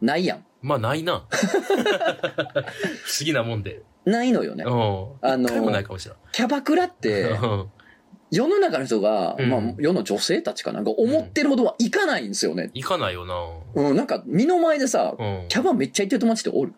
[0.03, 0.45] ないやん。
[0.61, 1.25] まあ、ないな。
[1.31, 3.83] 不思議なもんで。
[4.05, 4.69] ないのよねう。
[4.69, 4.73] ん。
[5.23, 7.31] あの一回もないかもしれキャバクラって。
[8.31, 12.71] 世の中の人が、うんまあ、世の女性たちかなんか思ってるほどはいかないんですよね。
[12.75, 13.35] 行かないよな。
[13.75, 15.47] うん、なんか、身の前でさ、うん。
[15.49, 16.75] キャバめっちゃ行ってる友達っておる？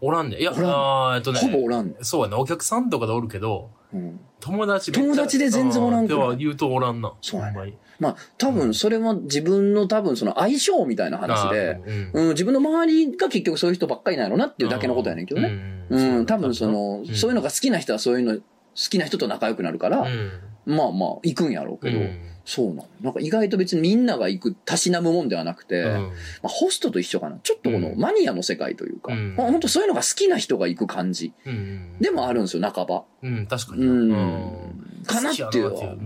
[0.00, 0.40] おらんねん。
[0.40, 1.40] いや、おらんあーえっとね。
[1.40, 2.04] ほぼおらんねん。
[2.04, 2.38] そうやな。
[2.38, 4.20] お客さんとかでおるけど、うん。
[4.40, 7.12] 友達めっちゃ友達で全然おらんくでないは言うとおらんな。
[7.20, 7.76] そうやねほんまに。
[8.00, 15.48] まあ、多分それは自分の多分その相性みたいな話で、あー、うんうん、自分の周りが結局そういう人ばっかりなんやろなっていうだけのことやねんけどね。
[15.90, 18.42] うんうん、多分その、うんそういうのが好きな人はそういうの、好
[18.74, 20.32] きな人と仲良くなるから、うん。
[20.66, 22.88] まあまあ、行くんやろうけど、うんそうなの。
[23.00, 26.10] なんか意外と別にみんなが行く、たしなむもんではなくて、うんま
[26.44, 27.38] あ、ホストと一緒かな。
[27.38, 31.96] ちょっとこのうんマニアの世界というか、うんまあ、本当そういうのが好きな人が行く感じうん。
[32.00, 33.04] でもあるんですよ、半ば。
[33.22, 33.86] うん、確かに。
[33.86, 34.12] うん。
[34.12, 35.98] うんかなっていうのはう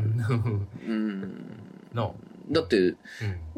[0.88, 1.44] うん。
[1.94, 2.10] なあ
[2.50, 2.96] だって、うん。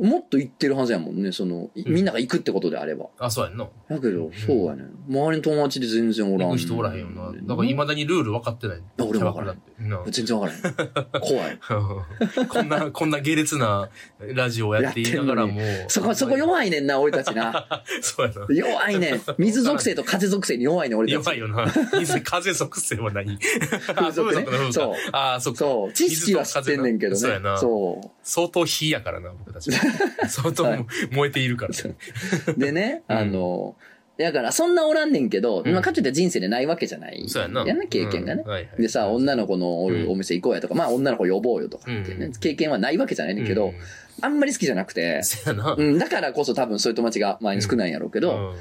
[0.09, 3.07] もっと行ってるはずやもんね、その、みんなが行くってことであれば。
[3.18, 3.68] あ、そうやんな。
[3.88, 4.85] だけど、そうやね。
[5.09, 6.50] 周りの友達で全然おらん。
[6.50, 7.33] 行く人おらへんよな。
[7.33, 8.83] だから未だにルール分かってない。
[8.98, 11.20] 俺も分からな全然わからん。
[11.20, 11.59] 怖い。
[12.48, 15.61] こんな、こんな下劣なラジオをやって言いながらも。
[15.88, 17.83] そこ、そこ弱いねんな、俺たちな。
[18.00, 18.46] そうやな。
[18.48, 19.20] 弱いねん。
[19.37, 21.24] 水属性と風属性に弱いねん、俺たち。
[21.26, 21.66] 弱いよな。
[21.98, 25.59] 水、風属性は何風俗ねあ風俗の風そうああ、そっか。
[25.59, 25.92] そう。
[25.92, 27.18] 知識は知ってんねんけどね。
[27.18, 27.59] そうやな。
[27.59, 29.70] そ相当火やからな、僕たち。
[30.28, 31.72] 相当はい燃えているから。
[31.74, 32.54] う。
[32.58, 33.76] でね、うんあの、
[34.16, 37.24] だからそんなおらんねんけど、うんまあ、かといって人生でないわけじゃない。
[37.28, 37.64] そうやな。
[37.66, 38.50] やんな、経験がねうん。
[38.50, 43.74] はいはいでさ、女の子のおるお店行こうやとか、まあ女の子呼ぼうよとかっていうねうん、経験はないわけじゃないねんけどうん、
[44.22, 45.74] あんまり好きじゃなくて、そうやな。
[45.76, 48.54] うん、だからこそ多分そういう友達が前に少ないんやろうけど、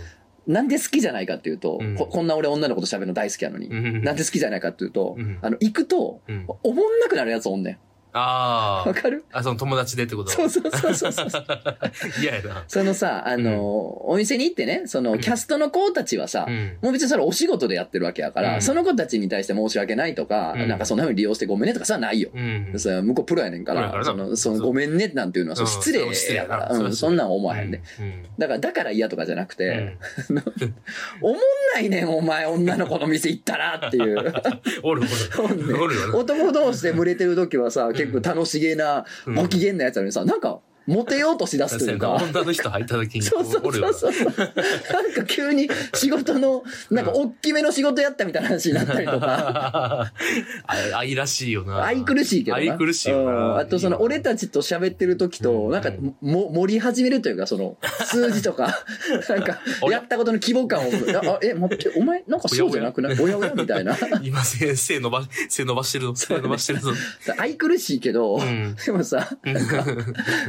[0.48, 4.04] なんで好きじゃないかっていうとうん、ここんな俺女の子と喋るの大好きやのにう、ん。
[4.04, 7.78] なんで好きじゃないかっていうとうん、あの、行くと、うんおもんなくなるやつおんねん。
[8.14, 9.24] あわかる？
[9.32, 9.40] あ。
[9.40, 10.32] あ、その友達でってこと？
[10.32, 11.44] そうそうそうそうそう。
[12.22, 12.64] 嫌やな。
[12.68, 16.78] そのさ、あの、お店に行ってね、その、キャストの子たちはさ、うん。
[16.82, 22.30] もう別にそれお仕事でやってるわけやから、うんその子たちに対して申し訳ないとか、うんなんかそんな風に利用してごめんねとかさ、ないよ。
[22.34, 22.74] うん。
[22.78, 26.00] それ向こうプロやねんから、その、そのごめんねなんていうのはそう失礼
[26.36, 27.82] やから、そんなん思わへんね。
[28.00, 28.24] うん。
[28.38, 29.98] だから、だから嫌とかじゃなくうてん、
[31.22, 31.38] おもん
[31.76, 34.34] ないねん、お前、女の子の店行ったらっていう。
[34.84, 35.04] おる
[35.38, 35.82] おる。
[35.84, 36.18] おる。
[36.18, 39.36] 男同士で群れてる時はさ、結構楽しげな、うん。
[39.36, 42.12] ご機嫌なやつなのにさ、なんか、モテようとしだすというか。
[42.12, 43.74] 女の人入った時にそうそう。
[43.74, 44.12] そうそう。
[44.12, 50.12] なんか急に仕事の、なんか大きめの仕事やったみたいな話になったりとか。
[50.68, 51.84] 愛愛らしいよな。
[51.86, 52.64] 愛くるしいけどな。
[52.64, 53.58] 愛くるしいようんな。
[53.60, 58.84] あとその、俺たちと喋ってる時と、うんなんか、も、盛り始めるというか、その、数字とか、
[59.30, 60.00] なんか、おや？
[60.00, 63.20] やったことの規模感を、あ、あえ、待って、お前、なんかそうじゃなくない？
[63.20, 63.52] おやおや？
[63.54, 63.98] みたいな。
[64.24, 66.16] 今、背背伸ば、背伸ばしてるぞ。
[66.16, 66.92] 背伸ばしてるぞ。
[67.38, 69.30] 愛くるしいけど、うんでもさ、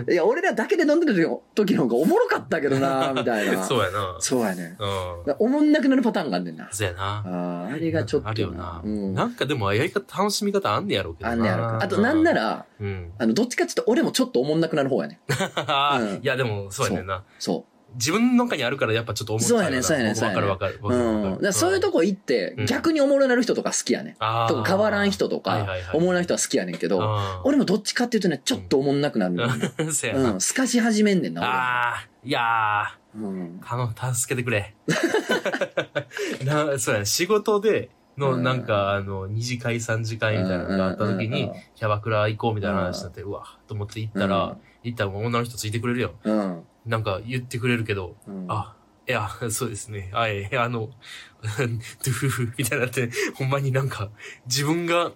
[0.08, 3.64] いや、俺らだけで飲んでる時の方がおもろかったけどな、 みたいな。
[3.64, 4.16] そうやな。
[4.20, 4.76] そうやね。
[4.78, 5.36] うん。
[5.40, 6.68] おもんなくなるパターンがあんねんな。
[6.70, 7.22] そうやな。
[7.26, 8.30] あーあれがちょっとな。
[8.30, 8.80] あるよな。
[8.84, 9.14] うん。
[9.14, 11.32] なんかでも、やり方、楽しみ方あんねやろうけどな。
[11.32, 13.12] あんねやろあと、なんなら、うん。
[13.18, 15.20] あの、どっちかっていうと、俺もちょっとおもんなくなる方やね。
[15.28, 17.24] うんいや、でも、そうやねんな。
[17.38, 20.94] そ自分の中にあるから、やっぱちょっと思っちゃそうやねそうやねそうやねわかるわかる。
[20.94, 20.94] う。
[20.94, 21.32] うん。
[21.34, 24.16] だからそういうとこ行ってうん、逆におもろなる人とか好きやね。
[24.18, 29.50] あーとか変わらん人とかはいはいはい、おもろな人は好きやねんけど、俺もどっちかっていうとね、ちょっとおもんなくなるのよ。
[29.92, 30.32] そうやな。
[30.32, 30.40] うん。
[30.40, 33.26] 透かし始めんねんな、ああ、いや俺。
[33.26, 33.60] うん。
[33.60, 34.74] ー、頼む、助けてくれ。
[36.44, 46.14] な、そうやね、仕事で、の、うんなんか、あの、二次会、三次会みたいなのがあった時にうんうんうん、キャバクラ行こうみたいな話になって、うわ、と思って行ったら、行ったらもう女の人ついてくれるよ。
[46.22, 46.62] うん。
[46.86, 48.46] なんか言ってくれるけど、うん。
[48.48, 48.76] あ、
[49.08, 50.10] いや、そうですね。
[50.12, 50.90] あえ、あの、
[51.42, 54.10] ドゥフフみたいになって、ほんまになんか、
[54.46, 55.12] 自分が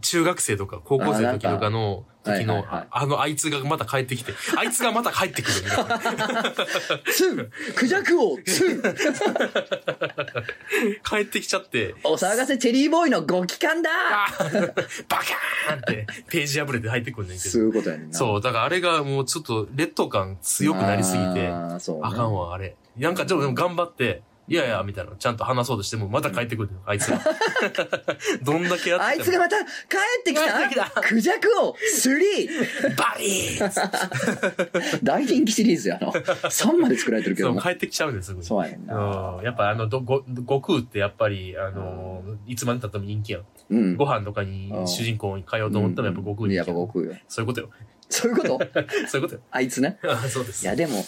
[0.00, 6.00] 中学生とか高校生の時とかの、時の、はいはいはいあのあいつがまた帰ってきて、 あいつがまた帰ってくるみたいな。
[7.12, 8.94] ツークジャク王ツー
[11.02, 13.90] 帰ってきちゃって、お騒がせチェリーボーイのご帰還だ
[15.08, 17.50] バカーンってページ破れて入ってくんねんけど。
[17.50, 18.18] そういうことやねんな。
[18.18, 22.76] そう、だからあれがもうちょっと劣等感強くなりすぎて、あねあかんわ、あれ。
[22.96, 27.20] なんかちょっとでも頑張って、いやいや、みたいな、ちゃんと話そうとしても、また帰ってくるのよ、あいつが。
[28.42, 29.04] どんだけやって。
[29.04, 32.96] あいつがまた帰ってき帰ってきたたクジャク王 3!
[32.96, 36.08] バリーン 大人気シリーズやな。
[36.10, 37.62] 3まで作られてるけどな。
[37.62, 38.44] そう帰ってきちゃうんです、すぐに。
[38.44, 39.36] そうやねんな。
[39.38, 43.42] うんやっぱあの、ど、ご、悟空ってやっぱり、あの、いつまで経っても人気やん。
[43.70, 43.96] うん。
[43.96, 47.14] ご飯とかにうん主人公に通おうと思ったらやっぱ悟空にやっぱ悟空よ。
[47.28, 47.70] そういうことよ。
[48.10, 48.58] そういうこと？
[49.08, 49.40] そういうことよ。
[49.50, 49.98] あいつね。
[50.02, 50.62] あそうです。
[50.64, 51.04] いやでも、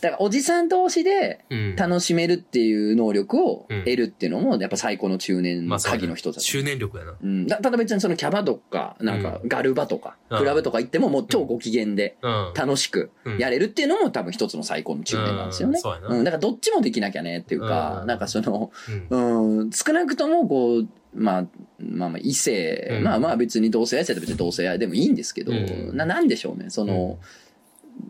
[0.00, 1.58] だからおじさん同士でうん。
[1.58, 1.76] うん。
[1.76, 7.14] 楽しめるっていう能力をうん得るっていうのも、やっぱ最高の中年の鍵の一つだと執念力やな。
[7.20, 7.46] うん。
[7.46, 12.52] だただ別にそのキャバとか、なんかガルバとか、うんクラブとか行ってももう超ご機嫌でうん。
[12.54, 15.80] 楽しくやれるっていうのも多分一つの最高の中年なんですよねうん。
[15.80, 16.24] そうやなうん。
[16.24, 18.72] だからどっちもできなきゃねっていうかう、んなんかその、
[19.10, 19.60] うん。
[19.60, 21.46] うん、少なくともこう、まあ、
[21.78, 26.70] まあまあ、異性、うんまあまあ別に同性愛者って別に同性愛でもいいんですけど、うんな、なんでしょうね。
[26.70, 27.18] その、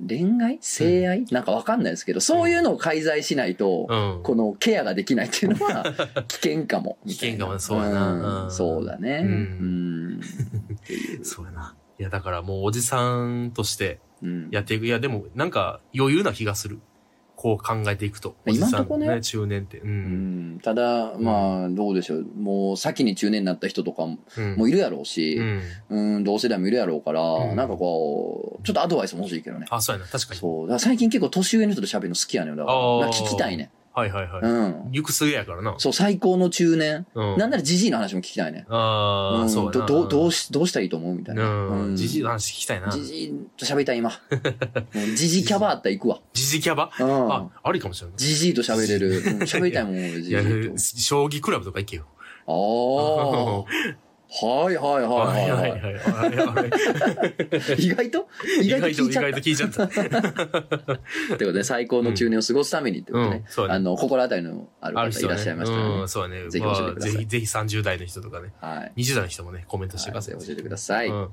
[0.09, 0.59] 恋愛？
[0.61, 4.23] 性愛、なんかわかんないですけど、そういうのを介在しないと、うん。
[4.23, 5.85] このケアができないっていうのは
[6.29, 6.99] 危険かも。
[7.07, 9.23] 危険かもそうやなんうんそうだね。
[9.25, 10.21] ううん。
[11.23, 11.75] そうやな。
[11.99, 14.87] いや、だからもうおじさんとしてうんやっていく。
[14.87, 16.81] いや、でもなんか余裕な気がする。
[17.44, 18.37] こう考えていくと。
[18.46, 19.76] おじさん今んとこね中年って。
[19.76, 19.85] う。
[19.85, 22.24] うんんただ、まあ、どうでしょう。
[22.24, 24.07] もう先に中年になった人とか
[24.57, 25.37] もいるやろうし
[25.90, 26.16] う、ん。
[26.16, 29.66] うん、同世代もいるやろうから、うんなんかこう、ちょっとアドバイスも欲しいけどね。
[29.68, 30.09] あ、そうやな。
[30.09, 30.40] 確かに。
[30.40, 30.66] そう。
[30.66, 32.57] だから最近結構年上の人と喋るの好きやねん。
[32.57, 32.78] だから、
[33.12, 33.70] 聞きたいね。
[33.94, 34.42] はいはいはい。
[34.42, 34.48] う
[34.88, 34.90] ん。
[34.90, 35.76] 行く末やからな。
[35.78, 37.07] そう、最高の中年。
[37.14, 37.38] うん。
[37.38, 38.66] なんならジジイの話も聞きたいね。
[38.68, 39.87] ああ、うんそうやな。
[39.87, 41.14] どどどうし、どうしたらいいと思う？
[41.14, 41.44] みたいな。
[41.48, 41.96] うん。
[41.96, 42.90] じじいの話聞きたいな。
[42.90, 44.11] ジジイと喋りたい今。
[44.11, 46.18] う んジジイキャバあったら行くわ。
[46.33, 46.90] じじキャバ？
[46.98, 48.16] うんあ、ありかもしれない。
[48.16, 49.11] ジジイと喋れる。
[49.11, 50.35] うん喋りたいもん、俺ジい
[50.76, 52.04] 将棋クラブとか行けよ。
[52.46, 53.94] ああ。
[54.37, 55.51] はいはいはいはい。
[55.51, 55.70] はい。
[55.70, 55.94] はいはい
[56.35, 56.70] はい。
[57.79, 58.27] 意外と？
[58.61, 59.87] 意意外外と、意と聞いちゃった。
[59.87, 60.66] 外と聞いちゃった。
[60.66, 61.01] という
[61.38, 63.44] ことで、最高の中年を過ごすためにってことね。
[63.47, 63.68] うんそう。
[63.68, 63.77] だね。
[63.77, 64.97] あの、心当たりのある。
[64.97, 65.94] 方いらっしゃいましたらね。
[66.01, 66.09] うん、。
[66.09, 66.51] そうだね。
[66.51, 67.11] ぜひ教えてください。
[67.11, 68.53] まあぜひ、ぜひ30代の人とかね。
[68.61, 69.03] はい。
[69.03, 70.35] 20代の人もね、コメントしてください。
[70.35, 71.09] はい教えてください。
[71.09, 71.14] うん。
[71.14, 71.31] はい、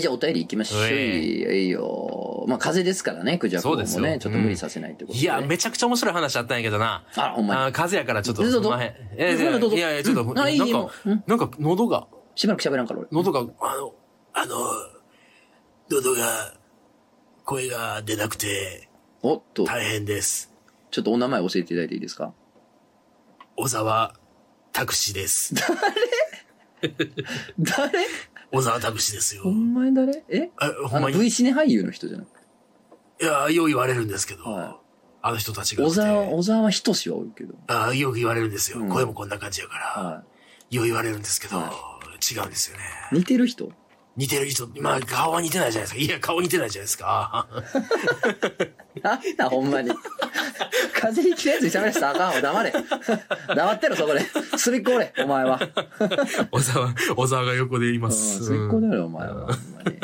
[0.00, 0.88] じゃあお便り行きましょう。
[0.88, 1.66] い。
[1.66, 2.44] いよ。
[2.48, 7.04] まあ、風邪ですからね、クジャクもね、ちょっと無理させないってことで、ねいや、めちゃくちゃ面白い話あったんやけどな。
[7.16, 7.72] あ、ほんまに。
[7.72, 8.70] 風邪やからちょっと、どうぞ。
[8.70, 8.80] い
[9.78, 10.34] やいや、ちょっと、うん。
[10.34, 10.94] なんか
[11.26, 13.08] なんか喉が、しばらく喋らんから俺。
[13.12, 13.42] 喉が、あ
[13.76, 13.94] の、
[14.32, 14.56] あの、
[15.90, 16.54] 喉が、
[17.44, 18.88] 声が出なくて
[19.20, 20.52] おっと、大変です。
[20.92, 22.32] ちょっとお名前教えていただいていいですか？
[23.56, 24.14] 小沢
[24.72, 25.54] 拓司です。
[27.58, 27.90] 誰？
[28.52, 29.50] 小沢拓司ですよほ。
[29.50, 30.22] んまに誰？
[30.28, 30.50] え？
[30.58, 31.18] あ、ほんまに。
[31.18, 32.26] V シネ俳優の人じゃない
[33.20, 34.78] いや、よう言われるんですけど、は
[35.22, 35.90] あの人たちが小。
[35.90, 37.54] 沢、小沢仁志はおるけど。
[37.68, 38.80] あよく言われるんですよ。
[38.80, 40.02] うん声もこんな感じやから。
[40.02, 40.24] は
[40.70, 41.72] よう言われるんですけど、は
[42.30, 42.82] 違うんですよね。
[43.12, 43.16] い。
[43.16, 43.70] 似てる人？
[44.16, 46.00] 似てる人、まあ顔は似てないじゃないですか。
[46.00, 47.46] いや、顔似てないじゃないですか。
[49.02, 49.90] なんだ、ほんまに。
[50.92, 52.40] 風邪ひきのやつに喋らせたらあかんわ。
[52.42, 52.72] 黙れ。
[53.56, 54.20] 黙ってろ、そこで。
[54.58, 55.60] すりっこれ、お前は。
[56.50, 58.44] 小沢、小沢が横でいまうんす。
[58.44, 59.34] すりっこだよ、お前は。
[59.34, 59.46] ほんま
[59.90, 59.98] に。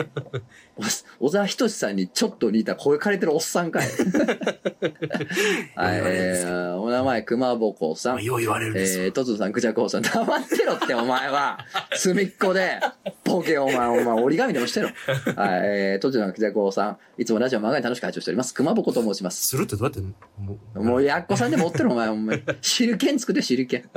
[1.21, 3.83] お小沢仁志さんにちょっと似た声枯れてるおっさんかい。
[3.83, 3.97] はい、
[6.05, 8.23] えー、お名前、熊ぼこさん。
[8.23, 9.05] よう言われるんですよ。
[9.05, 11.59] えー、トツさん、クジャコウさん、黙ってろって、お前は。
[11.94, 12.81] 隅っこで。
[13.25, 14.88] ボケ、お前、お前、折り紙でもしてろ。
[15.37, 18.54] はい、えー、トツさん、クジャコウさん、いつもラジオ漫画に楽しく拝聴しております。
[18.54, 19.46] 熊ぼこと申します。
[19.46, 22.42] するってどうやって、もう、もう、やっこさんで持ってる、お前、お前。
[22.61, 23.88] 汁券作って、汁券。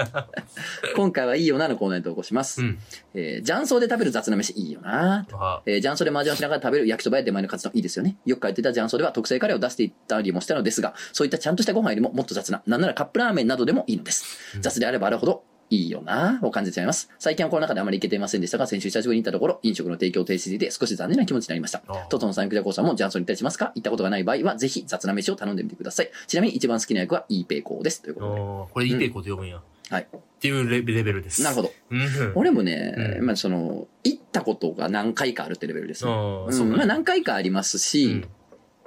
[0.95, 2.61] 今回はいいよなのコーナーに投稿します。
[2.61, 2.79] うん。
[3.13, 8.17] えー、雀荘で食べる雑な飯、いいよなあえー、雀荘で麻雀をしながら食べる焼きそばや出前のカツ丼いいですよね。
[8.25, 14.59] よく書いてた雀荘では特製カレーを出していったりもしたのですが、そういったちゃんとしたご飯よりももっと雑な、なんならカップラーメンなどでもいいのです。
[14.61, 17.09] 雑であればあるほど、いいよなを感じちゃいます。
[17.17, 21.79] 最近はコロナ禍であまり行けていませんでしたが、先週久しぶりに行ったところ、飲食の提供停止していて少し残念な気持ちになりました。
[22.09, 23.71] トトノさん、クジャコウさんも雀荘に行ったりしますか？
[23.73, 26.11] 行ったことがない場合は、ぜひ雑な飯を頼んでみてください。
[26.27, 28.01] ちなみに一番好きな役は、イーペイコーです。
[28.01, 28.41] ということで。
[28.73, 29.61] これイペイコと呼ぶんや。
[29.89, 30.07] はい。
[30.13, 31.41] っていうレベルです。
[31.43, 31.71] なるほど。
[31.89, 32.31] うん。
[32.35, 36.11] 俺もね、うんまあその、行ったことが何回かあるってレベルですね。
[36.11, 36.15] う、
[36.49, 38.27] んかまあ何回かありますうしん、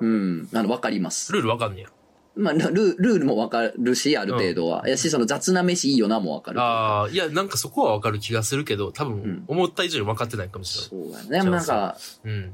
[0.00, 1.32] うん、あの、わかります。
[1.32, 1.88] ルールわかんねや。
[2.36, 4.88] まあ、ルルールもわかるし、ある程度は。
[4.88, 6.60] やし、その雑な飯いいよなもわかる。
[6.60, 11.28] ああ、いや、なんかそこはわかる気がするけど、多うん分、思った以上に分かってないかもしそうだね。
[11.30, 12.40] でもなんか、れない。
[12.40, 12.52] うん。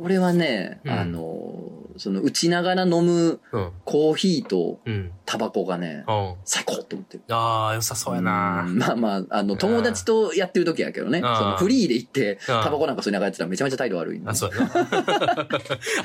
[0.00, 3.70] 俺はね、うんあの、その、打ちながら飲むうん。
[3.84, 5.12] コーヒーとうん。
[5.26, 6.34] タバコがね、うん。
[6.44, 7.22] 最高って思ってる。
[7.30, 8.62] ああ、良さそうやな。
[8.62, 11.20] んまあまあ、あの、友達とやってる時やけどね。
[11.20, 15.48] そあーのフリーで行って、タバコなんか吸いながらやってたらめちゃめちゃ態度悪いんであ、そうやな。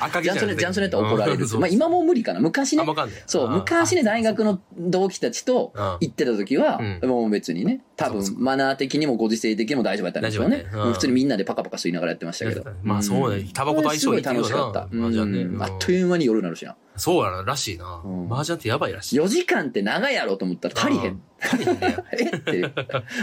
[0.00, 1.46] 赤ジャンソネ、ジャンソネと怒られる。
[1.50, 2.40] うんまあ今も無理かな。
[2.40, 2.86] 昔ねあ、。
[2.86, 3.22] わかんない。
[3.26, 10.66] そう、昔ね、大学の同期たちとうん行ってた時はう、もう別にね、多分マナー的にもご時世的にも大丈夫だったんですよね。
[10.72, 12.64] うんうん普通にみんなでパカパカ吸いながらやってましたけど。
[12.82, 14.88] まあそうねタバコと相性いいすごい楽しかった。
[14.90, 16.76] うんうんあっという間に夜になるしな。
[16.96, 18.02] そうやな、らしいな。
[18.04, 19.20] うん麻雀ってやばいらしい。
[19.20, 21.20] 4時間って長いやろと思ったら足りへん。
[21.40, 22.36] 足りへんねえ？
[22.36, 22.72] っていう。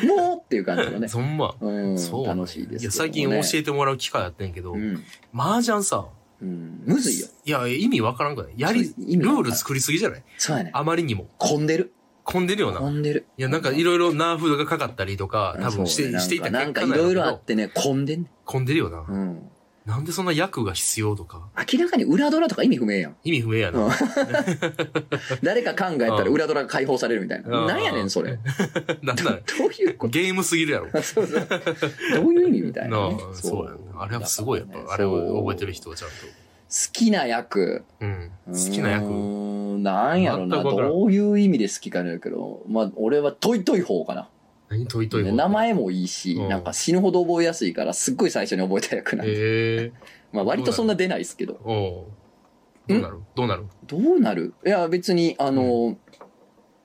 [0.07, 1.07] もうっていう感じのね。
[1.09, 1.53] そんま。
[1.59, 2.25] うん、そう。
[2.27, 2.81] 楽しいですけどもね。
[2.81, 5.03] いや、最近教えてもらう機会あってんけどう、ん。
[5.35, 6.05] 麻雀さ、
[6.41, 6.81] うん。
[6.85, 7.27] むずいよ。
[7.45, 8.53] いや、意味わからんくない？
[8.57, 10.23] やり、ルール作りすぎじゃない？
[10.37, 10.71] そうやね。
[10.73, 11.27] あまりにも。
[11.37, 11.93] 混んでる。
[12.31, 12.79] 混んでるよな。
[12.79, 13.25] 混んでる。
[13.37, 18.31] いや、なんかいろいろナーフがかかったりとか、多分して、していた結果なんかいろいろあってね、混んでんね。
[18.45, 19.05] 混んでるよな。
[19.07, 19.47] うん。
[19.83, 23.15] なんでそんな役が必要とか、明らかに裏ドラとか意味不明やん。
[23.23, 23.89] 意味不明やな。
[25.41, 27.61] 誰か考えたら裏ドラが解放されるみたいな。
[27.61, 28.37] うんなんやねん、それ。
[29.01, 30.11] なんなら、どういうこと？
[30.11, 30.87] ゲームすぎるやろ。
[31.01, 31.47] そうそう
[32.15, 34.03] どういう意味みたいな、そうやな。
[34.03, 36.15] あれはすごいやっぱ、あれを覚えてる人はちゃんと。
[36.71, 37.83] 好きな役。
[37.99, 38.31] うん。
[38.47, 39.05] 好きな役。
[39.05, 39.13] うー
[39.77, 40.63] んなんやろな。
[40.63, 44.29] どういう意味で好きかねだけど、まあ、俺はトイトイ方かな。
[44.69, 44.87] 何？
[44.87, 49.33] トイトイね名前もいいし、うんなんか死ぬほど覚えやすいから、すっごい最初に覚えた役なんで。
[49.33, 49.35] へ
[49.87, 49.91] え。
[50.31, 51.59] まあ、割とそんな出ないですけど。
[52.87, 53.19] どうなる？
[53.35, 53.65] どうなる？
[53.85, 54.53] どうなる？
[54.65, 55.97] いや、別に、あの、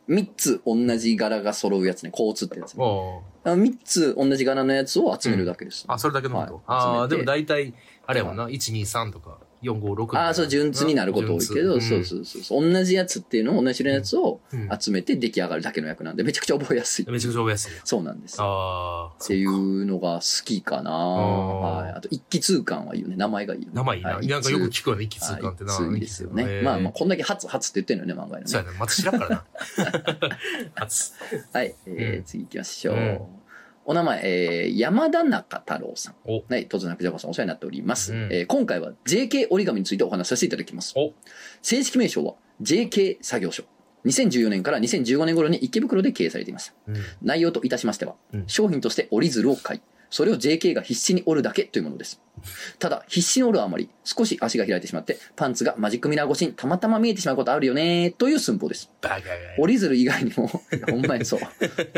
[0.09, 2.11] 三つ同じ柄が揃うやつね。
[2.12, 2.84] 交通ってやつね。
[2.84, 5.84] おうあ三つ同じ柄のやつを集めるだけです。
[5.87, 7.74] あ、それだけのこと、はいああ、でも大体、
[8.05, 9.39] あれやもんな、1、2、3とか、
[9.70, 10.18] 4、5、6。
[10.18, 12.72] ああ、そう、順通になること多いけど、そううそうそうそう。
[12.72, 14.40] 同じやつっていうのを、同じのやつを
[14.78, 17.06] 集めて出来上がるだけの役なんで、めちゃくちゃ覚えやすい。
[17.08, 17.72] めちゃくちゃ覚えやすい。
[17.84, 18.44] そうなんですよ。
[18.44, 19.24] ああ。
[19.24, 20.90] っていうのが好きかな。
[20.90, 21.92] ーはい。
[21.92, 23.16] あと、一気通貫はいいよね。
[23.16, 23.72] 名前がいいよね。
[23.74, 24.10] 名前いいな。
[24.16, 25.72] はいなんかよく聞くよね、一気通貫ってな。
[25.72, 26.62] はいいいですよね。
[26.62, 28.50] まあまあ、こんだけ初、初って言ってんのよね、漫画にね。
[28.50, 28.76] そうやね。
[28.78, 29.44] また知らんからな。
[30.74, 31.12] 初。
[31.52, 31.74] はい。
[31.86, 33.36] えーうん次行きましょう。
[33.87, 36.14] うんお名前、えー山田中太郎さん。
[36.26, 36.66] おはい。
[36.66, 38.12] とつなくじゃこさんお世話になっております。
[38.12, 40.93] うんえー今回は JK 折り紙についてお話しさせていただきます。
[40.97, 41.12] お
[41.62, 43.64] 正式名称は JK 作業所。
[44.05, 46.74] 2014年から2015年頃に池袋で経営されていました。
[46.89, 46.97] うん。
[47.22, 49.80] 内容といたしましては、うん商品として折り鶴を買い、
[50.11, 52.20] それを JK が必死に折るだけというものです。
[52.78, 58.90] ただ、必死に折るあまり、少し足が開いてしまって、パンツがマジックミラー越しにたまたま見えてしまうことあるよね、という寸法です。
[59.00, 59.22] バカが。
[59.59, 60.46] 折り鶴以外にも、
[60.90, 61.40] ほんまにそう。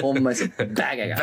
[0.01, 0.49] ほんまにそう。
[0.49, 1.17] バカバカが。
[1.17, 1.23] が。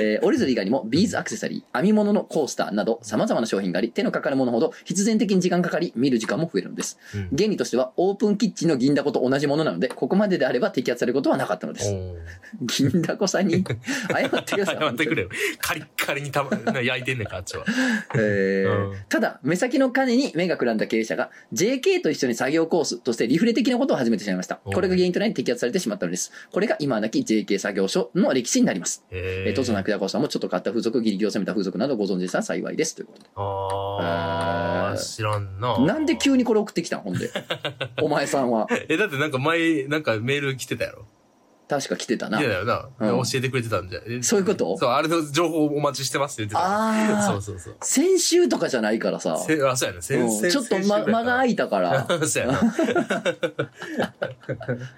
[0.00, 6.98] えー折り鶴以外にもビーズアクセサリー、編み物のコースターなど様々な商品があり、手のかかるものほど必然的に時間かかり、見る時間も増えるのです。
[7.14, 11.92] うん原理としてはオープンキッチンの銀だこと同じものなので、ここまでであれば摘発されることはなかったのです。
[11.92, 12.16] お
[12.64, 13.64] 銀だこさんに
[14.10, 14.76] 謝ってください。
[14.78, 15.28] 謝ってくれよ。
[15.74, 16.50] カリッカリにたま、
[16.80, 17.64] 焼いてんねんか、あっちは。
[18.14, 24.60] えーうんただ、目先の金に目がくらんだ経営者が JK と一緒に作業コースとしてリフレ的なことを始めてしまいました。
[24.64, 26.32] おこれが原因となり摘発されてしまったのです。
[26.52, 29.04] これが今はなき JK 作業所の歴史になります。
[29.10, 32.96] ええー、とつなくやこさんもちょっと買った風俗、ギリギリを攻めた風俗などご存知でしたら幸いです。
[32.96, 33.28] ということで。
[33.36, 35.78] ああ、えー知らんな。
[35.78, 37.30] なんで急にこれ送ってきたんほんで。
[38.00, 38.66] お前さんは。
[38.88, 41.06] え、だってなんか前、なんかメール来てたやろ
[41.76, 42.48] 確か来てたな来て。
[42.48, 42.88] たよな。
[43.00, 44.00] うん教えてくれてたんじゃ。
[44.06, 44.76] えそういうこと？
[44.78, 46.60] そう、あれの情報お待ちしてますって言ってた。
[46.60, 47.22] ああ。
[47.22, 47.76] そうそうそう。
[47.82, 49.36] 先週とかじゃないからさ。
[49.38, 50.02] せあ、そうやね。
[50.02, 52.02] 先うんちょっと間間が空いたから。
[52.02, 52.18] た。
[52.26, 52.60] そうやな。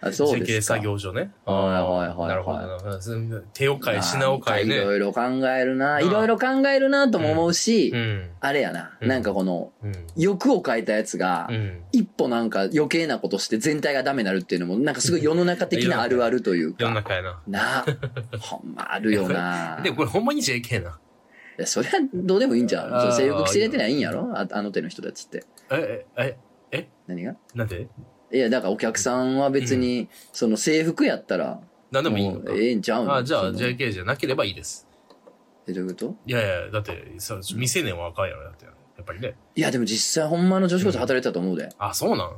[0.00, 0.74] あそうですか。
[0.74, 1.30] 作業所ね。
[1.44, 2.76] はいはいはいはいなるほどな。
[2.76, 4.76] うん手を変え、品を変えね。
[4.76, 6.00] いろいろ考えるな。
[6.00, 8.30] いろいろ考えるなとも思うし、うん。
[8.40, 8.92] あれやな。
[9.00, 9.92] うんなんかこの、うん。
[10.16, 11.80] 欲を変えたやつがう、ん。
[11.92, 17.02] 一歩なんか余計なことして全体がダメになるっていうのも、なんかすごい世の中的なあるあるという世のか。
[17.02, 17.42] 中やな。
[17.46, 17.86] なあ。
[18.40, 19.80] ほんまあるよな。
[19.84, 20.98] で、これほんまに JK な。
[21.58, 22.94] いやそれはどうでもいいんじゃん。
[22.94, 24.30] あーそう制服着れてないんやろ？
[24.36, 25.44] ああの手の人たちって。
[25.70, 26.36] え、え、
[26.70, 27.34] え、何が？
[27.54, 27.88] なんで？
[28.32, 31.60] いや、だからお客さんは別に、その制服やったら、
[31.90, 33.14] なんでもいいのもかうええんちゃうの？
[33.14, 34.86] あ、じゃあ JK じゃなければいいです。
[35.66, 36.14] えどういうこと？
[36.26, 38.66] いやいや、だって、さ、未成年は赤いやろ、だって。
[38.66, 38.70] や
[39.02, 39.34] っぱりね。
[39.54, 41.68] いや、でも実際ほんまの女子高生働いてたと思うで。
[41.78, 42.30] あ、そうなん？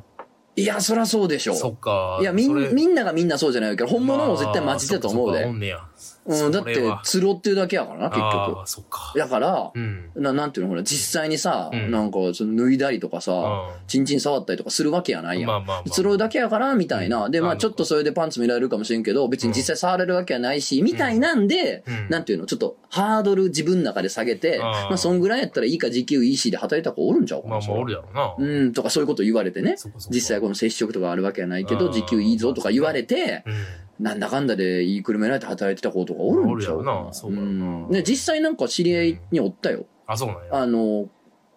[0.58, 1.54] いや、そりゃそうでしょ。
[1.54, 2.18] そっか。
[2.20, 5.48] いや、みん、みんながみんなそうじゃないけど、本物も絶対マジだと思うで。
[5.48, 5.87] んねや。
[6.26, 8.60] うん、だってつろっていうだけやからな、結あ局。
[8.60, 9.12] ーそっか。
[9.16, 10.10] だから、うん。
[10.14, 15.40] ななんていうの、ほら、実際にさ、うんなんか、その脱いだりとかさ、うチンチン触ったりとかするわけやないん。
[15.40, 15.48] やん。
[15.48, 15.90] まあまあまあ。
[15.90, 17.30] つろうだけやから、みたいな。
[17.30, 27.56] で、まあちょっとそれでパンツ見られるかもしれんけど、別に実際触れるわけはないし、みたいなんで、うんなんていうの、ちょっとハードル自分の中で下げて、あーまあそんぐらいやったらいいか時給いいしで働いた子おるんちゃうかな。
[27.56, 28.34] まあまあおるやろな。
[28.38, 29.76] うん、とかそういうこと言われてね。
[29.76, 33.54] そっかそっか実際この接触とかあるわけはないけど、あー時給いいぞとか言われて、うん。
[33.98, 36.84] なんだかんだで言いくるめられて働いてた子とかおるんちゃう？
[36.84, 39.86] なそうだろうなんね、実際なんか知り合いにおったよ。
[40.06, 40.54] あ、そうなんや。
[40.62, 41.08] あの、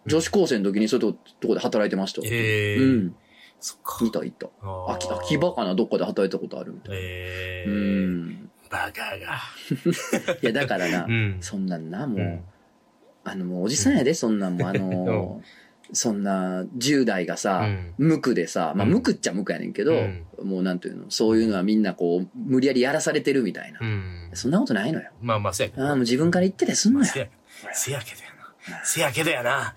[0.08, 2.22] 女子高生の時にそういうととこで働いてました。
[2.26, 2.82] ええー。
[2.82, 3.16] うん。
[3.60, 4.04] そっか。
[4.06, 4.48] いたいた。
[4.64, 6.98] あ秋秋葉かなどっかで働いたことあるみたいな。
[7.00, 8.08] ええうー。
[8.28, 8.52] ん。
[8.72, 9.38] バカが。
[10.42, 11.38] いや、だからなう、ん。
[11.42, 12.44] そんなんな、もう、うん
[13.24, 15.42] あの、もうおじさんやで、そんなんも、あの、
[15.94, 17.68] そんな、10代がさ、
[17.98, 23.80] 無垢でさ、まあ、うん無垢っちゃ無垢やねんけど、うんもうなんていうの、そういうのはみんなこう、無理やりやらされてるみたいな。
[23.82, 24.30] うん。
[24.34, 25.10] そんなことないのよ。
[25.22, 27.06] まあまあ、せやけどああ、もう自分から言っててすんのよ。
[27.06, 27.28] せや、
[27.74, 28.84] せやけどやな。
[28.84, 29.76] せやけどやな。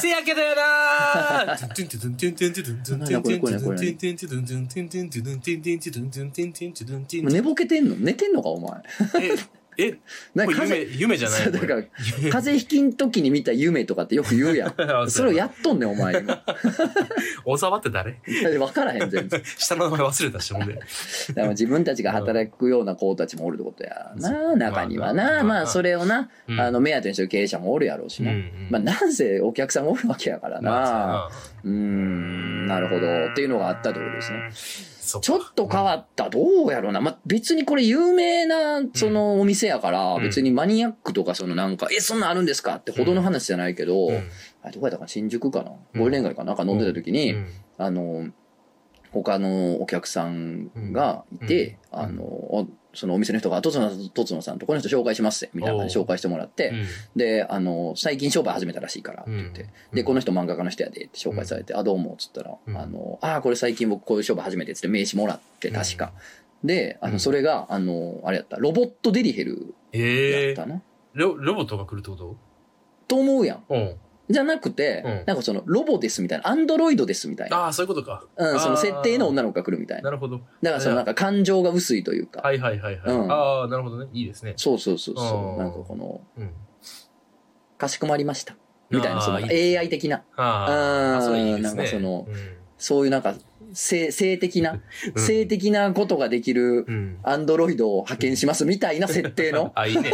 [0.00, 1.56] せやけどやな
[7.22, 7.96] もう寝ぼけてんの？
[7.96, 8.82] 寝てんのか、お前。
[9.82, 9.98] え、
[10.34, 11.82] なんか風夢、夢じゃないそうだから、
[12.30, 14.74] 風邪ひきん時に見た夢とかってよく言うやん。
[15.10, 16.42] それをやっとんねん、お前今。
[17.44, 18.12] 大沢って誰？
[18.12, 19.42] いやわからへん、全然。
[19.44, 20.74] 下の名前忘れたし、ほんで。
[20.74, 20.84] だか
[21.34, 25.42] ら自分たちが働くような子たちもおるってことやな、中にはな。
[25.44, 28.30] まあそれをな、うんあの、目当てにしてる経営者もおるやろうしな。
[28.32, 30.70] うんうんまあ、なんせお客さんがおるわけやからな。
[30.70, 31.30] まあ
[31.64, 33.26] うーん、なるほど。
[33.26, 34.50] っていうのがあったってことですね。
[35.18, 36.30] ちょっと変わった。
[36.30, 37.00] どうやろうな。
[37.00, 40.22] まあ、別にこれ有名な、そのお店やから、うん。
[40.22, 44.16] 別にマニアックとかそのなんか、え、そんなんあるんですかってほどの話じゃないけど、うん。
[44.62, 45.08] あれどこやったかな？
[45.08, 45.72] 新宿かな？
[45.72, 46.00] うん。
[46.00, 46.48] ゴールデン街かな？
[46.48, 47.46] なんか飲んでた時に、うん。
[47.78, 48.28] あの、
[49.10, 51.98] 他のお客さんがいて、うん。
[51.98, 56.86] あの、おそのお店の人が、とつのさん、とつのさんとこの人紹介しますってみたいな感じで紹介してもらって、うん。
[57.16, 59.96] で、あの、最近商売始めたらしいからって言って、うん。
[59.96, 62.76] で、この人漫画家の人やでって紹介されて、あ、どうも、っつったら、うん。
[62.76, 66.12] あの、ああ、これ最近僕こういう商売始めてっつって名刺もらって、確か。
[66.64, 67.20] で、あの、うん。
[67.20, 70.82] それが、あの、あれやった、ロボットデリヘルええやったな。
[71.12, 72.36] ロロボットが来るってこと？
[73.08, 73.64] と思うやん。
[73.68, 73.96] うん。
[74.30, 77.56] じゃなくて、うんなんかその、ロボですみたいな、アンドロイドですみたいな。
[77.58, 78.24] ああ、そういうことか。
[78.36, 80.04] うん、その設定の女のの子が来るみたいな。
[80.04, 80.40] なるほど。
[80.62, 82.40] だからそのなんか感情が薄いというか。
[82.40, 83.14] はいはいはいはい。
[83.14, 84.08] うんああ、なるほどね。
[84.12, 84.54] いいですね。
[84.56, 85.58] そうそうそうそう。
[85.58, 86.50] なんかこの、うん。
[87.78, 88.56] かしこまりました。
[88.90, 91.62] みたいな、あーそのいいですね AI 的な、あーあ、それいいですね。
[91.62, 92.34] なんかそのうん、
[92.76, 93.34] そういうなんか、
[93.72, 94.80] 性性的な、うん
[95.20, 97.18] 性的なことができるうん。
[97.22, 100.10] アンドロイドを派遣しますみたいな設定の、 あ、いいね。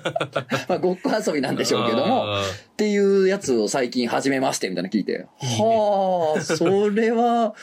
[0.68, 7.54] まあ、ごっこ遊びなんでしょうけども、あっていうやつを最近始めまして、みたいなの聞いて、はあ、それは。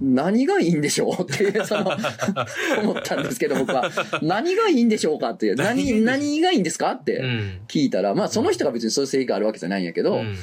[0.00, 1.22] 何がいいんでしょう？
[1.30, 1.90] っていう、その、
[2.82, 3.90] 思ったんですけど、僕は。
[4.22, 6.92] 何がいいんでしょうかっていう、何、何がいいんですか？
[6.92, 7.60] ってうん。
[7.68, 10.36] 聞いたら、まあ、その人が別にそういう正義があるわけじゃないんやけど、うん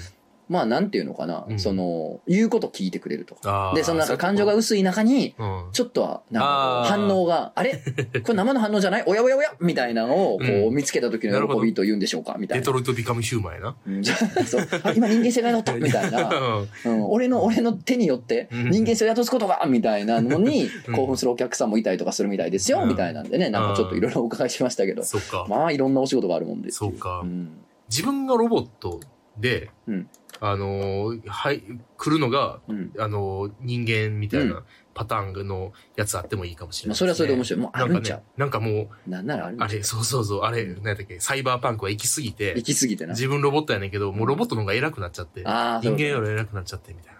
[0.47, 1.59] まあ、なんていうのかな、うん。
[1.59, 3.69] その、言うこと聞いてくれるとか。
[3.69, 5.69] あーで、そのなんか感情が薄い中に、うん。
[5.71, 7.81] ちょっとは、なんか反応が、あれ？
[8.23, 9.03] これ生の反応じゃない？
[9.07, 9.53] おやおやおや？
[9.59, 11.59] みたいなのを、こうう、見つけた時なるほど。
[11.59, 12.35] の喜びと言うんでしょうか？
[12.37, 12.61] みたいな。
[12.61, 13.75] デトロイトビカムヒューマンやな。
[13.87, 14.67] うんそう。
[14.83, 15.73] あ今人間性が宿った。
[15.73, 16.29] みたいな。
[16.85, 18.71] うん、俺の、俺の手によってうん。
[18.71, 20.95] 人間性を宿すことがみたいなのにうん。
[20.95, 22.89] 興奮するお客さんもいたりとかするみたいですよ、うん。
[22.89, 25.03] みたいなんでね、なんかちょっといろいろお伺いしましたけど。
[25.03, 25.45] そっか。
[25.49, 26.71] まあ、いろんなお仕事があるもんで。
[26.71, 27.21] そうか。
[27.21, 27.25] う。
[27.25, 27.57] ん。
[27.89, 28.99] 自分がロボット
[29.37, 30.09] で、うん
[30.41, 31.63] あのーはい、
[31.97, 32.91] 来るのが、うん。
[32.99, 34.63] あのー人間みたいうなん
[34.93, 37.61] パターンのやつあってもいいかもしれない、まあ、それはそれで面白い。
[37.61, 43.11] もうあなんかねるんちゃう。、なんかもう、なんならあるあれ、そうそうそう、あれ、何やったっけ、サイバーパンクは行き過ぎて行、き過ぎてな。
[43.11, 47.14] 自分ロボットやねんけど、もうロボットの方が偉くなっちゃって、ああ、人間より偉くなっちゃってみたいな。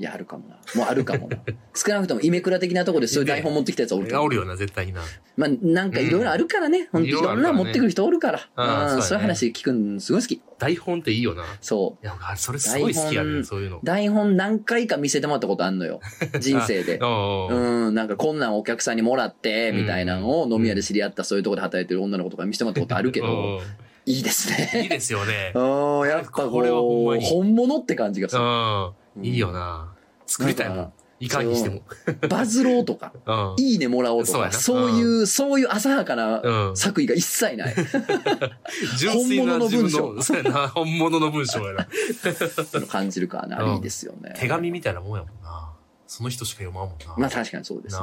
[0.00, 0.56] いや、あるかもな。
[0.74, 1.36] もうあるかもな。
[1.76, 5.02] 少なくとも、イメクラ的なところでそういう台本持ってきたやつはおるおるよな、絶対にな。
[5.36, 6.88] まあ、なんかいろいろあるからね。
[6.90, 8.94] ほんといろんな持ってくる人おるから。
[8.94, 10.40] うんそういう話聞くのすごい好き。
[10.58, 11.42] 台本っていいよな。
[11.42, 12.06] いそう。
[12.06, 13.80] や、あそれすごい好きやねそういうの。
[13.84, 16.00] 台本何回か見せてもらったことあんのよ。
[16.40, 16.98] 人生で。
[17.04, 23.60] うん、なんかこんなんお客さんにもらって、みたいなのを飲み屋で知り合ったそういうところで働いてる女の子とか見せてもらったことあるけど、うん
[24.06, 24.88] いいですいいね。
[24.88, 25.52] ですよね。
[25.54, 25.58] う
[26.04, 28.42] ん、やっぱこれはほんこう、まに本物って感じがする。
[28.42, 28.92] うん。
[29.22, 29.94] いいよな。
[30.26, 30.92] 作りたいもなんん。
[31.20, 31.82] いかにしても。
[32.28, 33.62] バズろうとか、 うん。
[33.62, 36.76] いいねもらおうとか、そうそういう、そういう浅はかなうん。
[36.76, 37.74] 作為が一切ない。
[38.96, 41.88] 純粋な本物の文自分の、そうやな、本物の文章やな。
[42.88, 44.34] 感じるからな、うんいいですよね。
[44.36, 45.70] 手紙みたいなもんやもんな。
[46.06, 47.14] その人しか読まんもんな。
[47.18, 48.02] まあ確かにそうですね。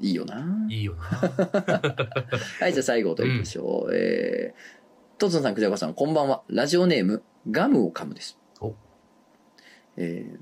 [0.00, 0.44] いいよな。
[0.68, 1.02] いいよな。
[2.60, 3.94] はい、じゃあ最後と言いましょう。
[3.94, 6.42] えー、とつのさん、くじゃこさん、こんばんは。
[6.48, 8.37] ラジオネーム、ガムを噛むです。
[9.98, 10.38] おえー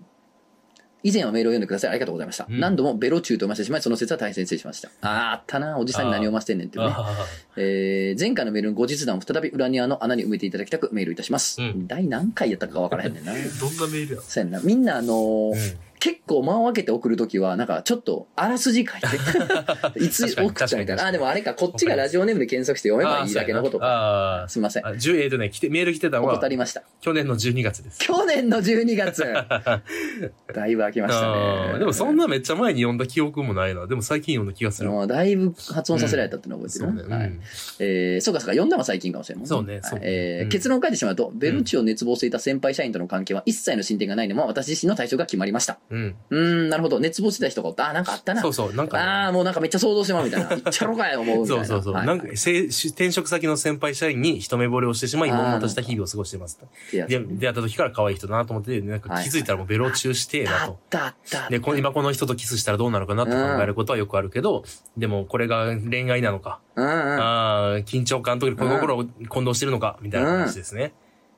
[1.02, 1.90] 以前はメールを読んでください。
[1.90, 2.46] ありがとうございました。
[2.50, 4.90] うん何度もベロチューと読ませてしまい、その説は大変失礼しました。
[5.02, 5.78] あーあったな。
[5.78, 6.86] おじさんに何を読ませてんねんってね。
[6.88, 7.14] あ
[7.56, 11.62] えー前回のメールの後日談を再び裏庭の穴に埋めていただきたくメールいたします。
[11.62, 13.32] うん第何回やったかわからへんねんな。
[13.32, 13.40] あ ど
[13.70, 14.22] んなメールや？
[14.22, 14.60] そうやんな。
[14.60, 21.06] みんなあのーうん結構間を空けて送るときは、なんかちょっとあらすじ書いて、 いつ送ったみたいな。
[21.06, 23.86] あ、でもあれか、こっちがラジオネームで検索して読めばいいだけのことか。
[23.86, 24.84] ああすみません。
[24.84, 24.86] ー。
[24.88, 26.82] あ、10えっとね、来て、メール来てたのは怠、りました。
[27.00, 27.98] 去年の12月です。
[28.00, 29.22] 去年の12月。
[30.54, 31.78] だいぶ空きましたね。
[31.78, 33.86] でもそんなめっちゃ前に読んだ記憶もないな。
[33.86, 34.90] でも最近読んだ気がする。
[34.90, 37.02] もうだいぶ発音させられたってのを覚えてそうね。
[37.02, 37.16] るな。
[37.16, 37.40] はいうん
[37.78, 39.46] えーそうかそうか、読んだのは最近かもしれない。
[39.46, 45.78] そうねそうはいえーうん結論を書いてしまうと、ベルチを熱望していた先輩社員との関係は一切の進展がないのも私自身の対象が決まりました。
[45.90, 46.15] うん。
[46.30, 46.98] うーん、なるほど。
[46.98, 47.86] 熱望してた人がおった。
[47.88, 48.42] あー、なんかあったな。
[48.42, 48.74] そうそう。
[48.74, 50.52] なんかね、ああ、もうなんかめっちゃ想像してまうみたいな。
[50.54, 51.46] いっちゃろかよ、思う。
[51.46, 51.94] そうそうそう。
[51.94, 56.58] はいなんか、せ転職先の先輩社員に一目惚れをしてしまい、悶々とした日々を過ごしてます。
[56.92, 60.56] で、出会った時から可愛い人だなと思って、なんか気づいたらもうベロ中してえなと。
[60.56, 61.48] あったあった。
[61.48, 64.64] で、この今この人とキスしたらどうなるかなって考えることはよくあるけど、
[64.96, 66.92] でもこれが恋愛なのか、うんうん。
[67.20, 70.92] ああ、緊張感と恋心を混同してるのか、みたいな話ですね。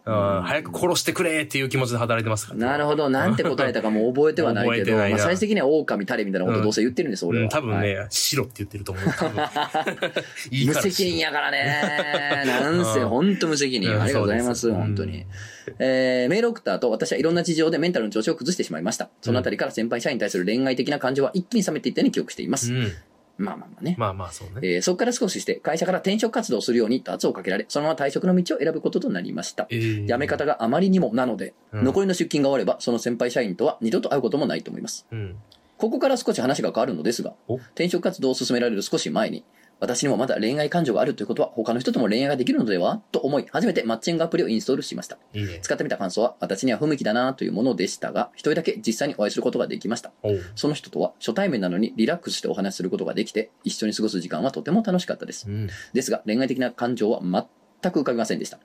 [0.09, 3.11] あー早く殺してくれっていう気持ちで働いてますから、なるほど。
[3.11, 7.45] なんて答えたかもう覚えてはないけど、 まあ最終的には狼タレみたいなことをどうせ言ってるんです、俺は。
[7.45, 9.05] うん、多分ね、はい白って言ってると思う。
[10.67, 11.83] 無責任やからね。
[12.47, 13.93] なんせ、うんほんと無責任。
[13.93, 15.27] うんありがとうございます本当に。
[15.79, 19.11] えーメール送った後、私はいろんな事情でメンタルの調子を崩してしまいました。
[19.21, 22.73] そのあたりから先輩社員に対する恋愛的な感情は一気に冷めていったように記憶しています。
[22.73, 22.93] うん。
[23.39, 23.95] まあまあまあね。
[23.97, 24.55] まあまあ、そうね。
[24.63, 29.67] えーそこから少しして会社から転職活動をするようにと圧をかけられ、そのまま退職の道を選ぶこととなりました。
[29.71, 35.07] えー辞め方があまりにもなので、うん残りの出勤が終われば、その先輩社員とは二度と会うこともないと思います。
[35.11, 35.37] うん。
[35.77, 37.55] ここから少し話が変わるのですが、お？
[37.55, 39.45] 転職活動を進められる少し前に、
[39.81, 43.01] 私にもまだ恋愛感情があるということは、他の人とも恋愛ができるのでは？
[43.13, 45.19] と思い、初めてマッチングアプリをインストールしました。
[45.35, 45.61] いいね。
[45.63, 50.13] 使ってみた感想は、私には不向きだなというものでしたが、一人だけ実際にお会いすることができました。
[50.23, 50.41] おう。
[50.57, 55.53] その人とは初対面なのにリラックスしてお話しすることができて、一緒に過ごす時間はとても楽しかったですう。
[55.53, 55.69] ん。
[55.93, 58.63] ですが、恋愛的な感情は全く浮かびませんでしたうん。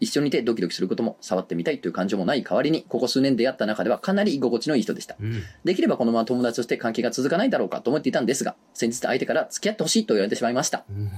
[0.00, 5.16] 一緒にいてドキドキすることも触ってみたいという感情もない代わりに、ここ数年出会った中ではかなり居心地のいい人でした。
[5.20, 5.42] うん。
[5.64, 10.84] できればこのまま友達として関係が続かないだろうかと思っていたんですが、先日相手から付き合ってほしいと言われてしまいました。
[10.88, 11.10] うん。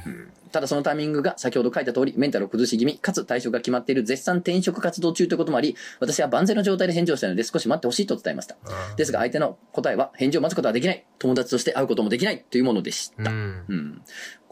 [0.53, 8.57] ただそのタイミングが先ほど書いた通り、メンタルを崩し気味、かつ対象が決まっている絶賛転職活動中ということもあり、私は万全の状態で返事をしたので少し待ってほしいと伝えました。
[8.97, 11.05] ですが相手の答えは返事を待つことはできない。
[11.18, 13.30] 友達として会うこともできないというものでした。
[13.30, 13.64] うん。
[13.68, 14.03] うん。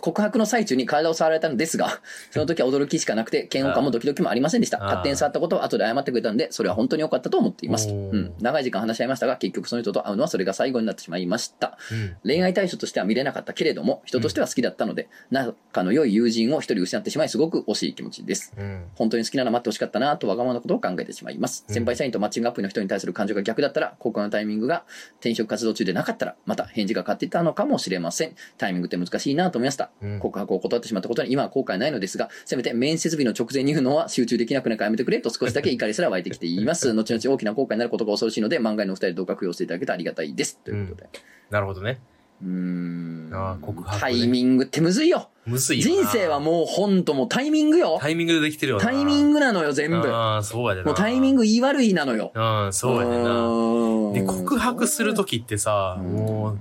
[0.04, 4.78] 告白の最中に体を触られたのですが、 その時は驚きしかなくて、嫌悪感もドキドキもありませんでした。
[4.78, 7.88] 勝手に触ったことを後で謝ってくれたので、それは本当に良かったと思っています。
[7.88, 8.34] うん。
[8.38, 11.78] 長い時間話し合いましたが、結局その人と会うのはそれが最後になってしまいました。
[11.90, 12.16] うん。
[12.22, 18.52] 恋愛対象としては見れなかったけれども、人としては好きだったので、仲の良い友人を一人失ってしまい、すごく惜しい気持ちです。
[18.58, 18.84] うん。
[18.96, 21.64] 本当に好きなら待ってほしかったなとわがままなことを考えてしまいます。
[21.66, 24.84] うん先輩社員とマッチングアプリの人に対する感情が逆だったら、告白のタイミングが
[25.14, 28.34] 転職活動中でなかったら、また返事が変わっていたのかもしれません。
[28.58, 29.90] タイミングって難しいなと思いました。
[30.02, 36.92] うん告白を断ってしまったことに今は後悔ないのですが、せめて面接日の直前に言うのは集中できなくないからやめてくれと少しだけ怒りすら湧いてきています。
[36.92, 40.58] 後々大きな後悔になることが恐ろしいので、漫画のお二人どうか供養していただけたらありがたいです。
[40.58, 41.08] ということで。
[41.50, 42.00] なるほどね。
[42.42, 43.30] うーん。
[43.32, 45.30] あー告白ねタイミングってむずいよ。
[45.46, 47.98] むずい人生はもう本当もうタイミングよ。
[48.00, 48.84] タイミングでできてるよな。
[48.84, 50.08] タイミングなのよ、全部。
[50.08, 50.86] ああ、そうやでな。
[50.86, 52.32] もうタイミング言い悪いなのよ。
[52.34, 53.30] うん、そうやねんな。
[53.30, 56.58] なで、告白するときってさ、うんもう、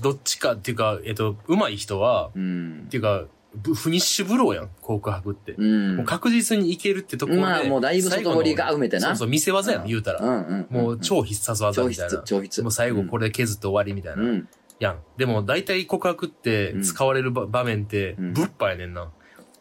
[0.00, 2.88] どっちかっていうか、えっと、上手い人は、うんっ。
[2.90, 3.24] ていうか、
[3.54, 5.52] ブフィニッシュブローやん、告白って。
[5.52, 6.06] うんもう。
[6.06, 7.42] 確実にいけるってところで。
[7.42, 10.20] まあもうだいぶ外堀が埋めてなそうそう、見せ技やん、言うたら。
[10.20, 10.82] うんうん。
[10.82, 12.22] もう超必殺技超みたいな必、。
[12.24, 12.62] 超必。
[12.62, 14.22] もう最後これで削って終わりみたいな。
[14.22, 14.48] うん。
[14.78, 14.98] やん。
[15.16, 19.10] でも大体告白ってうん使われる場場面って、うんぶっぱやねんな。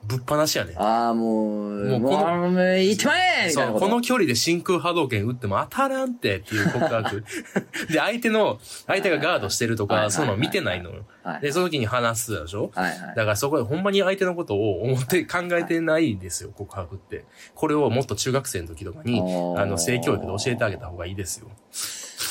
[0.08, 0.82] ぶっ放しやねん。
[0.82, 7.24] ああ、もう、もう、このもう行ってまえみたいそう、なこの距離で真空波動拳打っても当たらんってっていう告白。
[7.92, 11.06] で、相手の、相手がガードしてるとか、そういうの見てないのよ。
[11.24, 12.72] はいで、その時に話すでしょ？
[12.76, 13.00] はいはい。
[13.16, 17.26] だからそこでほんまに相手のことを思って考えてないんですよ、告白って。
[17.56, 19.20] これをもっと中学生の時とかに
[19.58, 21.48] あ、の、性教育で教えてあげた方がいいですよ。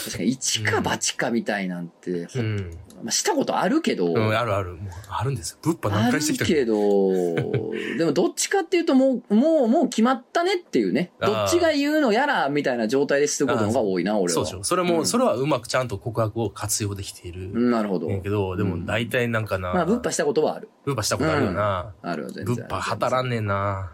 [0.05, 2.70] 確かに、一か八かみたいなんて、ほうん。
[3.03, 4.74] まあしたことあるけど、うん、あるある。
[4.74, 5.59] もう、あるんですよ。
[5.62, 6.74] ぶっぱ何回してきたけど、
[7.99, 11.12] でもどっちかっていうともう、もう、もう決まったねっていうね。
[11.20, 14.34] どっちが言うのやらみたいな状態ですることの方が多いな、俺は。
[14.34, 14.64] そうでしょ。
[14.64, 17.51] それも、うんそれはうまくちゃんと告白を活用できている。
[17.53, 18.09] うんなるほど。
[18.20, 19.72] けど、でもうん大体なんかな。
[19.72, 20.68] まあ、ぶっぱしたことはある。
[20.84, 21.92] ぶっぱしたことあるよな。
[22.03, 22.57] あるよ、全然。
[22.57, 23.92] ぶっぱ働らんねんな。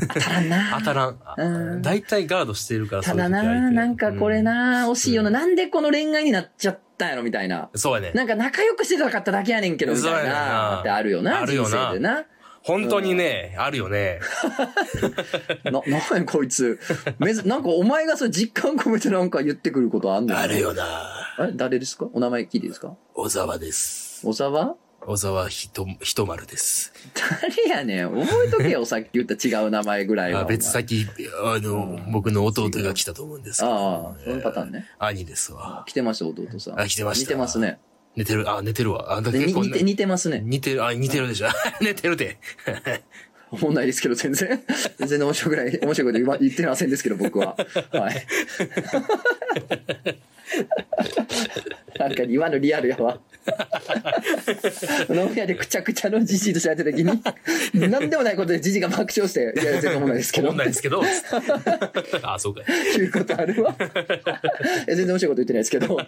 [0.00, 0.76] 当たらんな。
[0.78, 1.18] 当たらん。
[1.36, 4.42] うん大体ガードしてるから、ただな、なんかこれ。
[4.42, 5.28] な、惜しいよな。
[5.28, 7.68] うんなんでこの恋愛になっちゃったんやろみたいな。
[7.72, 8.12] うんそうやね。
[8.14, 10.30] なんか仲良くしてたかっただけやねんけど、みたいな。
[10.32, 12.24] なってあるよな、あるよな人生でな。
[12.62, 14.20] 本当にね、あるよね。
[15.64, 15.82] な、なん
[16.18, 16.78] やこいつ。
[17.18, 20.36] めず、なんかお前がそれ実感込めてなんか言ってくることあんの？
[20.38, 20.84] あるよな。
[21.38, 22.06] あれ誰ですか？
[22.12, 22.94] お名前聞いていいですか？
[23.14, 24.20] 小沢です。
[24.26, 24.74] 小沢？
[25.00, 26.92] 小沢ひと、ひとまるです。
[27.66, 28.10] 誰やねん。
[28.10, 30.40] 覚えとけよ、 さっき言った違う名前ぐらいは。
[30.40, 31.06] あ別先、
[31.42, 34.86] あの、僕の弟が来たと思うんですけどああ、そういうパターンね。
[34.98, 35.84] 兄ですわ。
[35.86, 36.80] 来てました、弟さん。
[36.80, 37.78] あ来てました似てますね。
[38.14, 39.16] 寝てる、あ、寝てるわ。
[39.16, 40.42] あ、だ結構似て、似てますね。
[40.44, 41.48] 似てる、あ、似てるでしょ。
[41.80, 42.38] 寝てるで。
[43.50, 44.62] 思んないですけど、全然。
[44.98, 47.56] 全然面白くない、面白いこと言ってませんですけど、僕は。
[47.92, 48.26] はい。
[51.98, 53.18] なんか今のリアルやわ。
[55.08, 57.22] 飲み屋でくちゃくちゃのじじいとしゃべった時に、
[57.90, 60.52] なんでもないことでじじいが爆笑して、いや、全然思んないですけど。
[60.52, 61.02] ないですけど。
[62.22, 62.62] あ、そうか。
[62.62, 63.74] いうことあるわ。
[64.86, 65.98] 全然面白いこと言ってないですけど。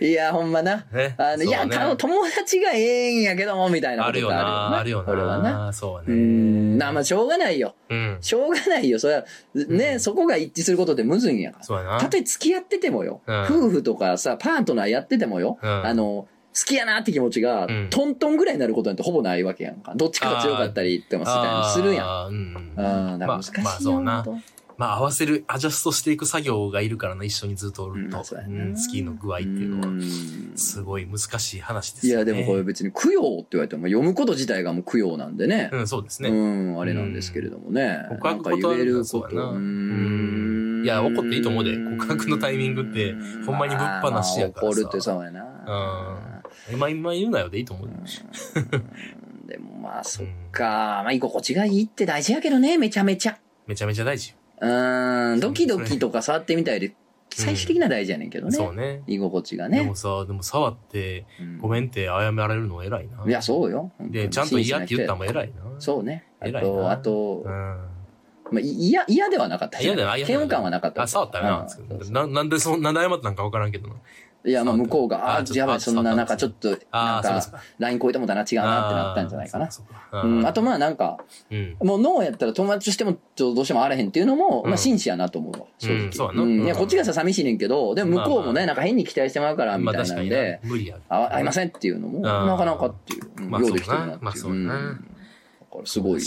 [0.00, 0.84] いや、ほんまな。
[0.92, 1.66] ねあの、いや、
[1.96, 5.66] 友達がええんやけども、みたいなあるよな、あるよ俺はな。
[5.66, 5.72] な。
[5.72, 6.16] そうね。
[6.16, 6.78] ん。
[6.78, 7.74] な、まあ、しょうがないよ。
[7.94, 8.18] うん。
[8.20, 8.98] しょうがないよ。
[8.98, 9.24] それは、
[9.54, 11.64] ね、そこが一致することってむずいんやから。
[11.64, 12.00] そうやな。
[12.00, 16.28] たとえ付き合っててもよ、うん夫婦とかさ、パートナーやっててもよ、うんあの、好
[16.66, 19.94] きやなって気持ちが、うんトントンぐらいになることなんてほぼないわけやんか。
[19.94, 22.28] どっちかが強かったりってもするやん。
[22.28, 22.72] うん。
[22.76, 28.18] うん、だから難しいよ、まあまあそうなほんとまあ合わせる、アジャストしていく作業がいるからな、一緒にずっとおると。
[28.18, 29.86] うんそうん、スキーの具合っていうのは。
[29.86, 30.02] ん
[30.56, 32.32] すごい難しい話ですよね。
[32.32, 35.70] いや、でもこれ別に供養って言われても読むこと自体がもう供養なんでね。
[35.72, 36.30] うん、そうですうね。
[36.30, 38.06] ん、あれなんですけれどもね。
[38.08, 39.04] 告白なんか言えること。
[39.04, 43.14] そうんいや怒っていいと思うで告白のタイミングって
[43.46, 46.42] ほんまにぶっ放しやからさまあ怒るってそうやな。
[46.70, 47.88] 今、今言うなよでいいと思う。
[47.88, 48.04] うん
[49.46, 51.02] でもまあ、そっか。
[51.04, 53.38] まあ、居心地がいいって大事やけどね、めちゃめちゃ。
[53.66, 54.36] めちゃめちゃ大事よ。
[54.60, 56.94] うん、ドキドキとか触ってみたいで
[57.36, 58.52] 最終的には大事やねんけどね。
[58.52, 59.02] そうね。
[59.06, 59.96] 居心地がねでも。
[59.96, 63.24] さ、でも触って、うんごめんって謝られるの偉いな。
[63.26, 63.90] いや、そうよ。
[63.98, 65.54] 本当で、にちゃんと嫌って言ったのも偉いな。
[65.78, 66.24] そうね。
[66.40, 67.50] あ偉いなと、あとう、ん。
[67.50, 71.02] まあ、い嫌、嫌ではなかったし嫌だな、嫌だ嫌悪感はなかった。
[71.02, 72.12] あ、触ったらなうん。
[72.12, 73.94] な、なんでそん、なんで謝ったんかわからんけどな。
[74.46, 79.70] いや、まあ、向こうが、ああやばい、あそんな、なんかちょっと、なんかか、ライン超えたもんだな、違うなってなったんじゃないかな。
[79.70, 79.82] そ
[80.12, 81.18] うん、あと、まあ、なんか、
[81.50, 81.76] うん。
[81.82, 83.18] もう脳やったら友達としても、ちょっ
[83.50, 84.68] とどうしてもあらへんっていうのも、うん。
[84.68, 86.30] まあ、真摯やなと思うわ、正直。
[86.34, 90.98] うんいや、こっちがさ、寂しいねんけど、でも向こうもね、なんか変に期待してもらうから、みたいなんでな、無理や。
[91.08, 94.46] あ合いませんっていうのも、なかなかっていう、ようできてるなっていう。
[94.48, 94.66] うん。
[94.66, 96.20] だからすごい、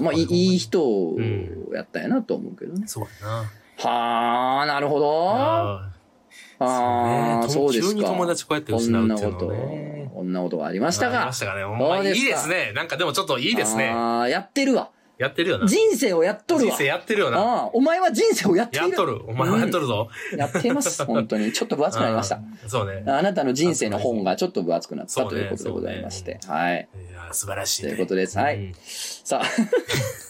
[0.00, 1.68] まあ、いい人ん。
[1.74, 2.86] やったんやなと思うけどね。
[2.86, 3.50] そうやな。
[3.76, 5.99] はあ、なるほど。
[6.60, 7.94] あああ、そうですか。
[7.94, 11.40] 急に友達こうやって失うっていうのこんなねこんなことがありましたがありまし。
[11.40, 11.64] たかね。
[11.64, 12.72] ほんまいいですね。
[12.74, 13.88] なんかでもちょっといいですね。
[13.88, 14.90] ああ、やってるわ。
[15.20, 15.66] やってるよな。
[15.66, 16.70] 人生をやっとるわ。
[16.70, 17.38] 人生やってるよな。
[17.38, 18.88] ああ、お前は人生をやっている。
[18.88, 19.22] やっとる。
[19.26, 20.08] お前はやっとるぞ。
[20.34, 21.04] やっています。
[21.04, 21.52] 本当に。
[21.52, 22.36] ちょっと分厚くなりました。
[22.36, 23.04] うんそうね。
[23.06, 26.40] あなたの人生の本がちょっと分厚くなったということでございまして。
[26.46, 26.88] はい。
[27.10, 27.88] いや素晴らしいね。
[27.88, 30.29] ということですはいうんさあ。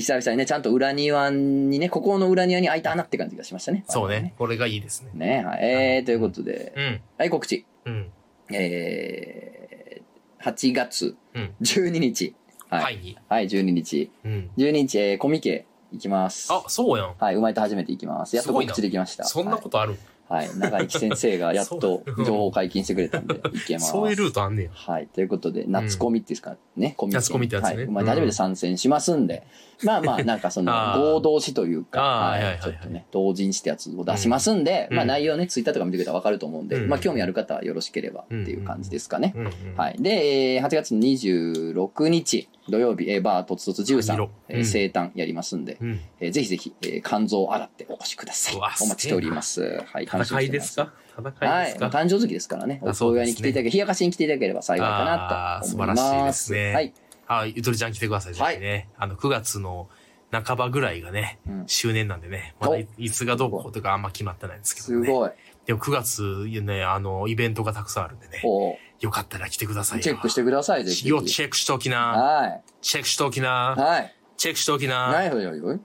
[0.00, 3.84] 久々にね、ちゃんと裏庭にね、ここの裏庭に開いた穴って感じがしましたね。
[3.88, 4.34] そうね。
[4.38, 5.10] これがいいですね。
[5.14, 5.58] ねはい。
[5.62, 7.00] えー、ということで、うん。
[7.18, 7.64] はい、告知。
[7.84, 8.10] うん。
[8.52, 11.54] えー、8月うん。
[11.62, 12.34] 12日。
[12.68, 12.82] はい。
[12.82, 13.18] はいに。
[13.28, 14.10] はい、12日。
[14.24, 14.50] うん。
[14.56, 16.52] 12日、えー、コミケ行きます。
[16.52, 17.14] あ、そうやん。
[17.18, 18.34] はい、うまいと初めて行きます。
[18.34, 19.24] やっと告知できました。
[19.24, 19.96] そんなことある？
[20.28, 23.92] はい、はい、長生先生がやっと 情報解禁してくれたんで、行けます。
[23.92, 24.70] そういうルートあんねや。
[24.72, 25.06] はい。
[25.06, 27.84] ということで、夏コミっていうんですかね、コミケ夏コミってやつねはい。
[27.84, 29.46] うまいと初めて参戦しますんで、
[29.82, 30.72] まあまあ、なんかその
[31.16, 39.34] 合同誌というか、ちょっとね、同人誌ってやつを出しますんで、うんまあ内容ね、ツイッターとか見てくれたらわかると思うんで、うんまあ興味ある方はよろしければっていう感じですかね。
[39.76, 39.96] はい。
[39.98, 46.00] で、えー8月26日、土曜日、えーバーとつとつ13色、え生誕やりますんで、うん。
[46.20, 49.82] えーぜひぜひ、えー肝臓を洗ってお越しくださいお待ちしております。
[49.86, 50.06] はい。
[50.06, 50.92] 楽しみ戦いにしてますですか？
[51.16, 51.66] 戦はいい。
[51.66, 52.80] ですか誕生月ですからね。
[52.82, 55.94] お祝いに来ていただけ、冷やかしに来ていただければ幸いかなと思います。
[55.94, 56.92] 素晴らしいですねはい。
[57.26, 58.88] あ、ゆとりちゃん来てください、ぜひね。
[58.96, 59.88] あの、9月の
[60.30, 65.06] 半ばぐらいがね、うん周年なんでね、まだいいつがどうことかあんま決まってないんですけどね。
[65.06, 65.30] すごい。
[65.66, 70.02] でも9月ね、あの、イベントがたくさんあるんでね、およかったら来てくださいよ。
[70.02, 71.08] チェックしてください、ぜひ。
[71.08, 71.98] よ、チェックしときな。
[71.98, 72.62] はい。
[72.82, 73.74] チェックしときな。
[73.76, 74.14] はい。
[74.36, 74.96] チェックしときな。
[74.96, 75.60] はい、はい、はい。
[75.60, 75.80] はい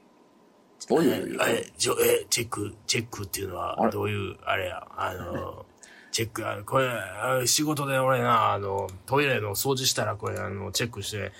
[0.89, 5.65] おいおいおいえ、じょえ、チェック、チェックっていうのは、どういう、あれや、あの、
[6.11, 11.31] チェック、あのこれ、あ仕事で俺な、あの、トイレの掃除したら、これ、あの、チェックして、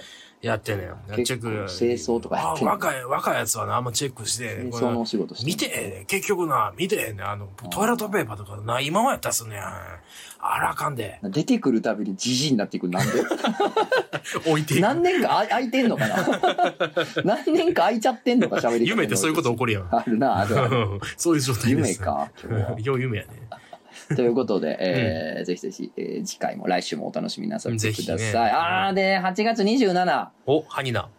[0.42, 1.24] やってんねん。
[1.26, 1.48] チェック。
[1.70, 9.60] 清掃とかやって若い、若いやつはな、あんまチェックして、清これ掃のお仕事してる見てへんねん結局な、見てへんねんあの、トイレットペーパーとかな、今まやっすんねん。
[9.62, 11.20] あらあかんで。
[11.24, 12.88] 出てくるたびにじじいになっていく。
[12.88, 13.12] なんで？
[14.50, 16.16] 置いて何年かあ空いてんのかな？
[17.26, 19.88] 何年か空いちゃってんのか、喋り方夢ってそういうこと起こるやん。
[19.94, 21.00] あるな、あるある。
[21.18, 21.92] そういう状態です。
[21.92, 22.32] 夢か、
[22.78, 23.30] 今日夢やね。
[24.16, 28.52] ということで、えーぜひぜひ、えー次回も来週もお楽しみなさってくだぜひねさい。
[28.52, 31.10] あー、で、8月27、お、ハニナ。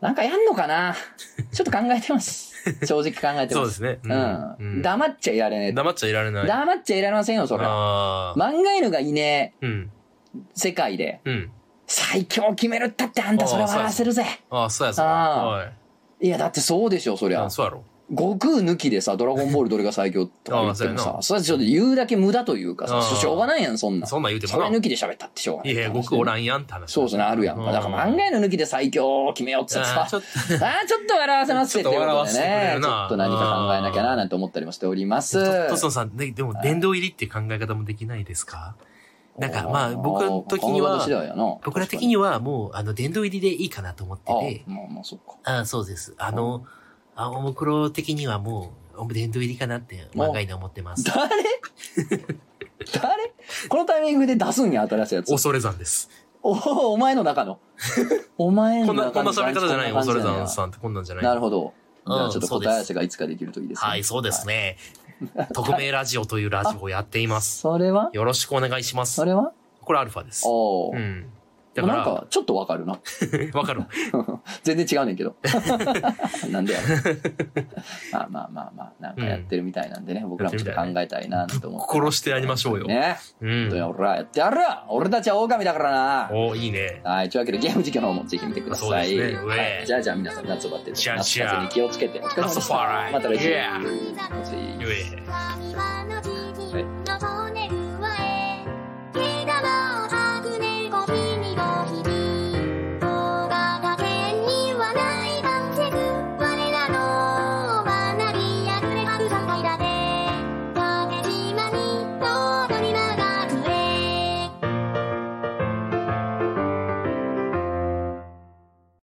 [0.00, 0.94] なんかやんのかな？
[1.52, 2.54] ちょっと考えてます。
[2.86, 3.54] 正直考えてます。
[3.54, 3.98] そうですね。
[4.04, 4.56] うん。
[4.58, 6.44] うん黙っちゃいられね黙っちゃいられなえ。
[6.44, 6.46] い。
[6.46, 7.64] 黙っちゃいられませんよ、それ。
[7.66, 8.38] ああ。
[8.38, 9.90] 漫画犬がいねうん。
[10.36, 11.50] え世界で、うん。
[11.86, 14.24] 最強決めるったってあんたそれ笑わせるぜ。
[14.50, 15.02] ああ、そうやぞ。
[15.02, 16.26] あーはい。
[16.26, 17.50] いや、だってそうでしょ、そりゃあ。
[17.50, 17.82] そうやろ。
[18.10, 24.08] 悟空抜きでさ、ドラゴンボールどれが最強とか言ってもさああそれはちょっと言うだけ無駄というかさ、ああしょうがないやん、そんなん。
[24.08, 24.66] そんなん言うてもな。
[24.66, 26.90] それ抜きで喋ったってしょうがないいやいや、僕おらんやんって話。
[26.90, 27.70] そうですね、あるやんか。
[27.70, 30.00] だから漫画犬抜きで最強を決めようってあさ。
[30.00, 30.22] ああ、ちょっ
[31.06, 35.68] と笑わせますってことてねちょっと何か考えなきゃななんて思ったりもしております。
[35.68, 38.74] とつのさん、ね、でも、殿堂入りっていう考え方もできないですか？
[39.38, 45.60] なんか、まあ、僕の時には僕ら的にはもう、あの、殿堂入りでいいかなと思ってあて、まあまあ、そっか。
[45.60, 46.14] あそうです。
[46.18, 46.64] あの、
[47.20, 51.02] あおもクロ的にはもう、殿堂入りかなって、漫画に思ってます。
[51.02, 51.28] 誰？
[52.92, 53.34] 誰？
[53.68, 55.32] このタイミングで出すんや、新しいやつ。
[55.32, 56.08] 恐れ山です。
[56.44, 56.52] お
[56.92, 57.58] お前の中の？
[58.38, 59.32] お前こんな、の中の。
[59.32, 61.24] こんな喋り方じゃないよ、恐れこんな感じなんや山さんってこんなんじゃない。
[61.24, 61.74] なるほど。
[62.06, 63.88] じゃあちょっと答え合わせがいつかできるといいですね。
[63.88, 64.76] はい、そうですね。
[65.52, 67.58] 匿名ラジオというラジオをやっています。
[67.62, 68.10] それは？
[68.12, 69.24] よろしくお願いしますそ。
[69.24, 69.52] れは？
[69.80, 70.44] これアルファです。
[70.46, 71.26] おお、うん。
[71.74, 72.98] だから、なんかちょっとわかるな。
[73.54, 73.82] わかる。
[74.64, 75.36] 全然違うねんけど。
[76.50, 76.86] なんでやろ。
[78.12, 81.86] まあまあまあまあ、なんかやってるみたいなんでね、うん、僕らもちょっと考えたいなと思って。
[81.98, 82.86] 殺してやりましょうよ。
[82.86, 83.16] ね。
[83.40, 83.70] うん。
[83.92, 84.58] ほら、やってやる
[84.88, 86.30] 俺たちは狼だからな。
[86.32, 87.00] おいいね。
[87.04, 89.16] はい、というわけでゲーム実況の方もぜひ見てください。
[89.16, 90.96] ね、はい、じゃあじゃあ皆さん夏をバってる。
[90.96, 92.18] 夏風に気をつけて。
[92.20, 92.68] お疲れ様でた。
[93.12, 93.54] また来週。
[93.54, 93.82] はい。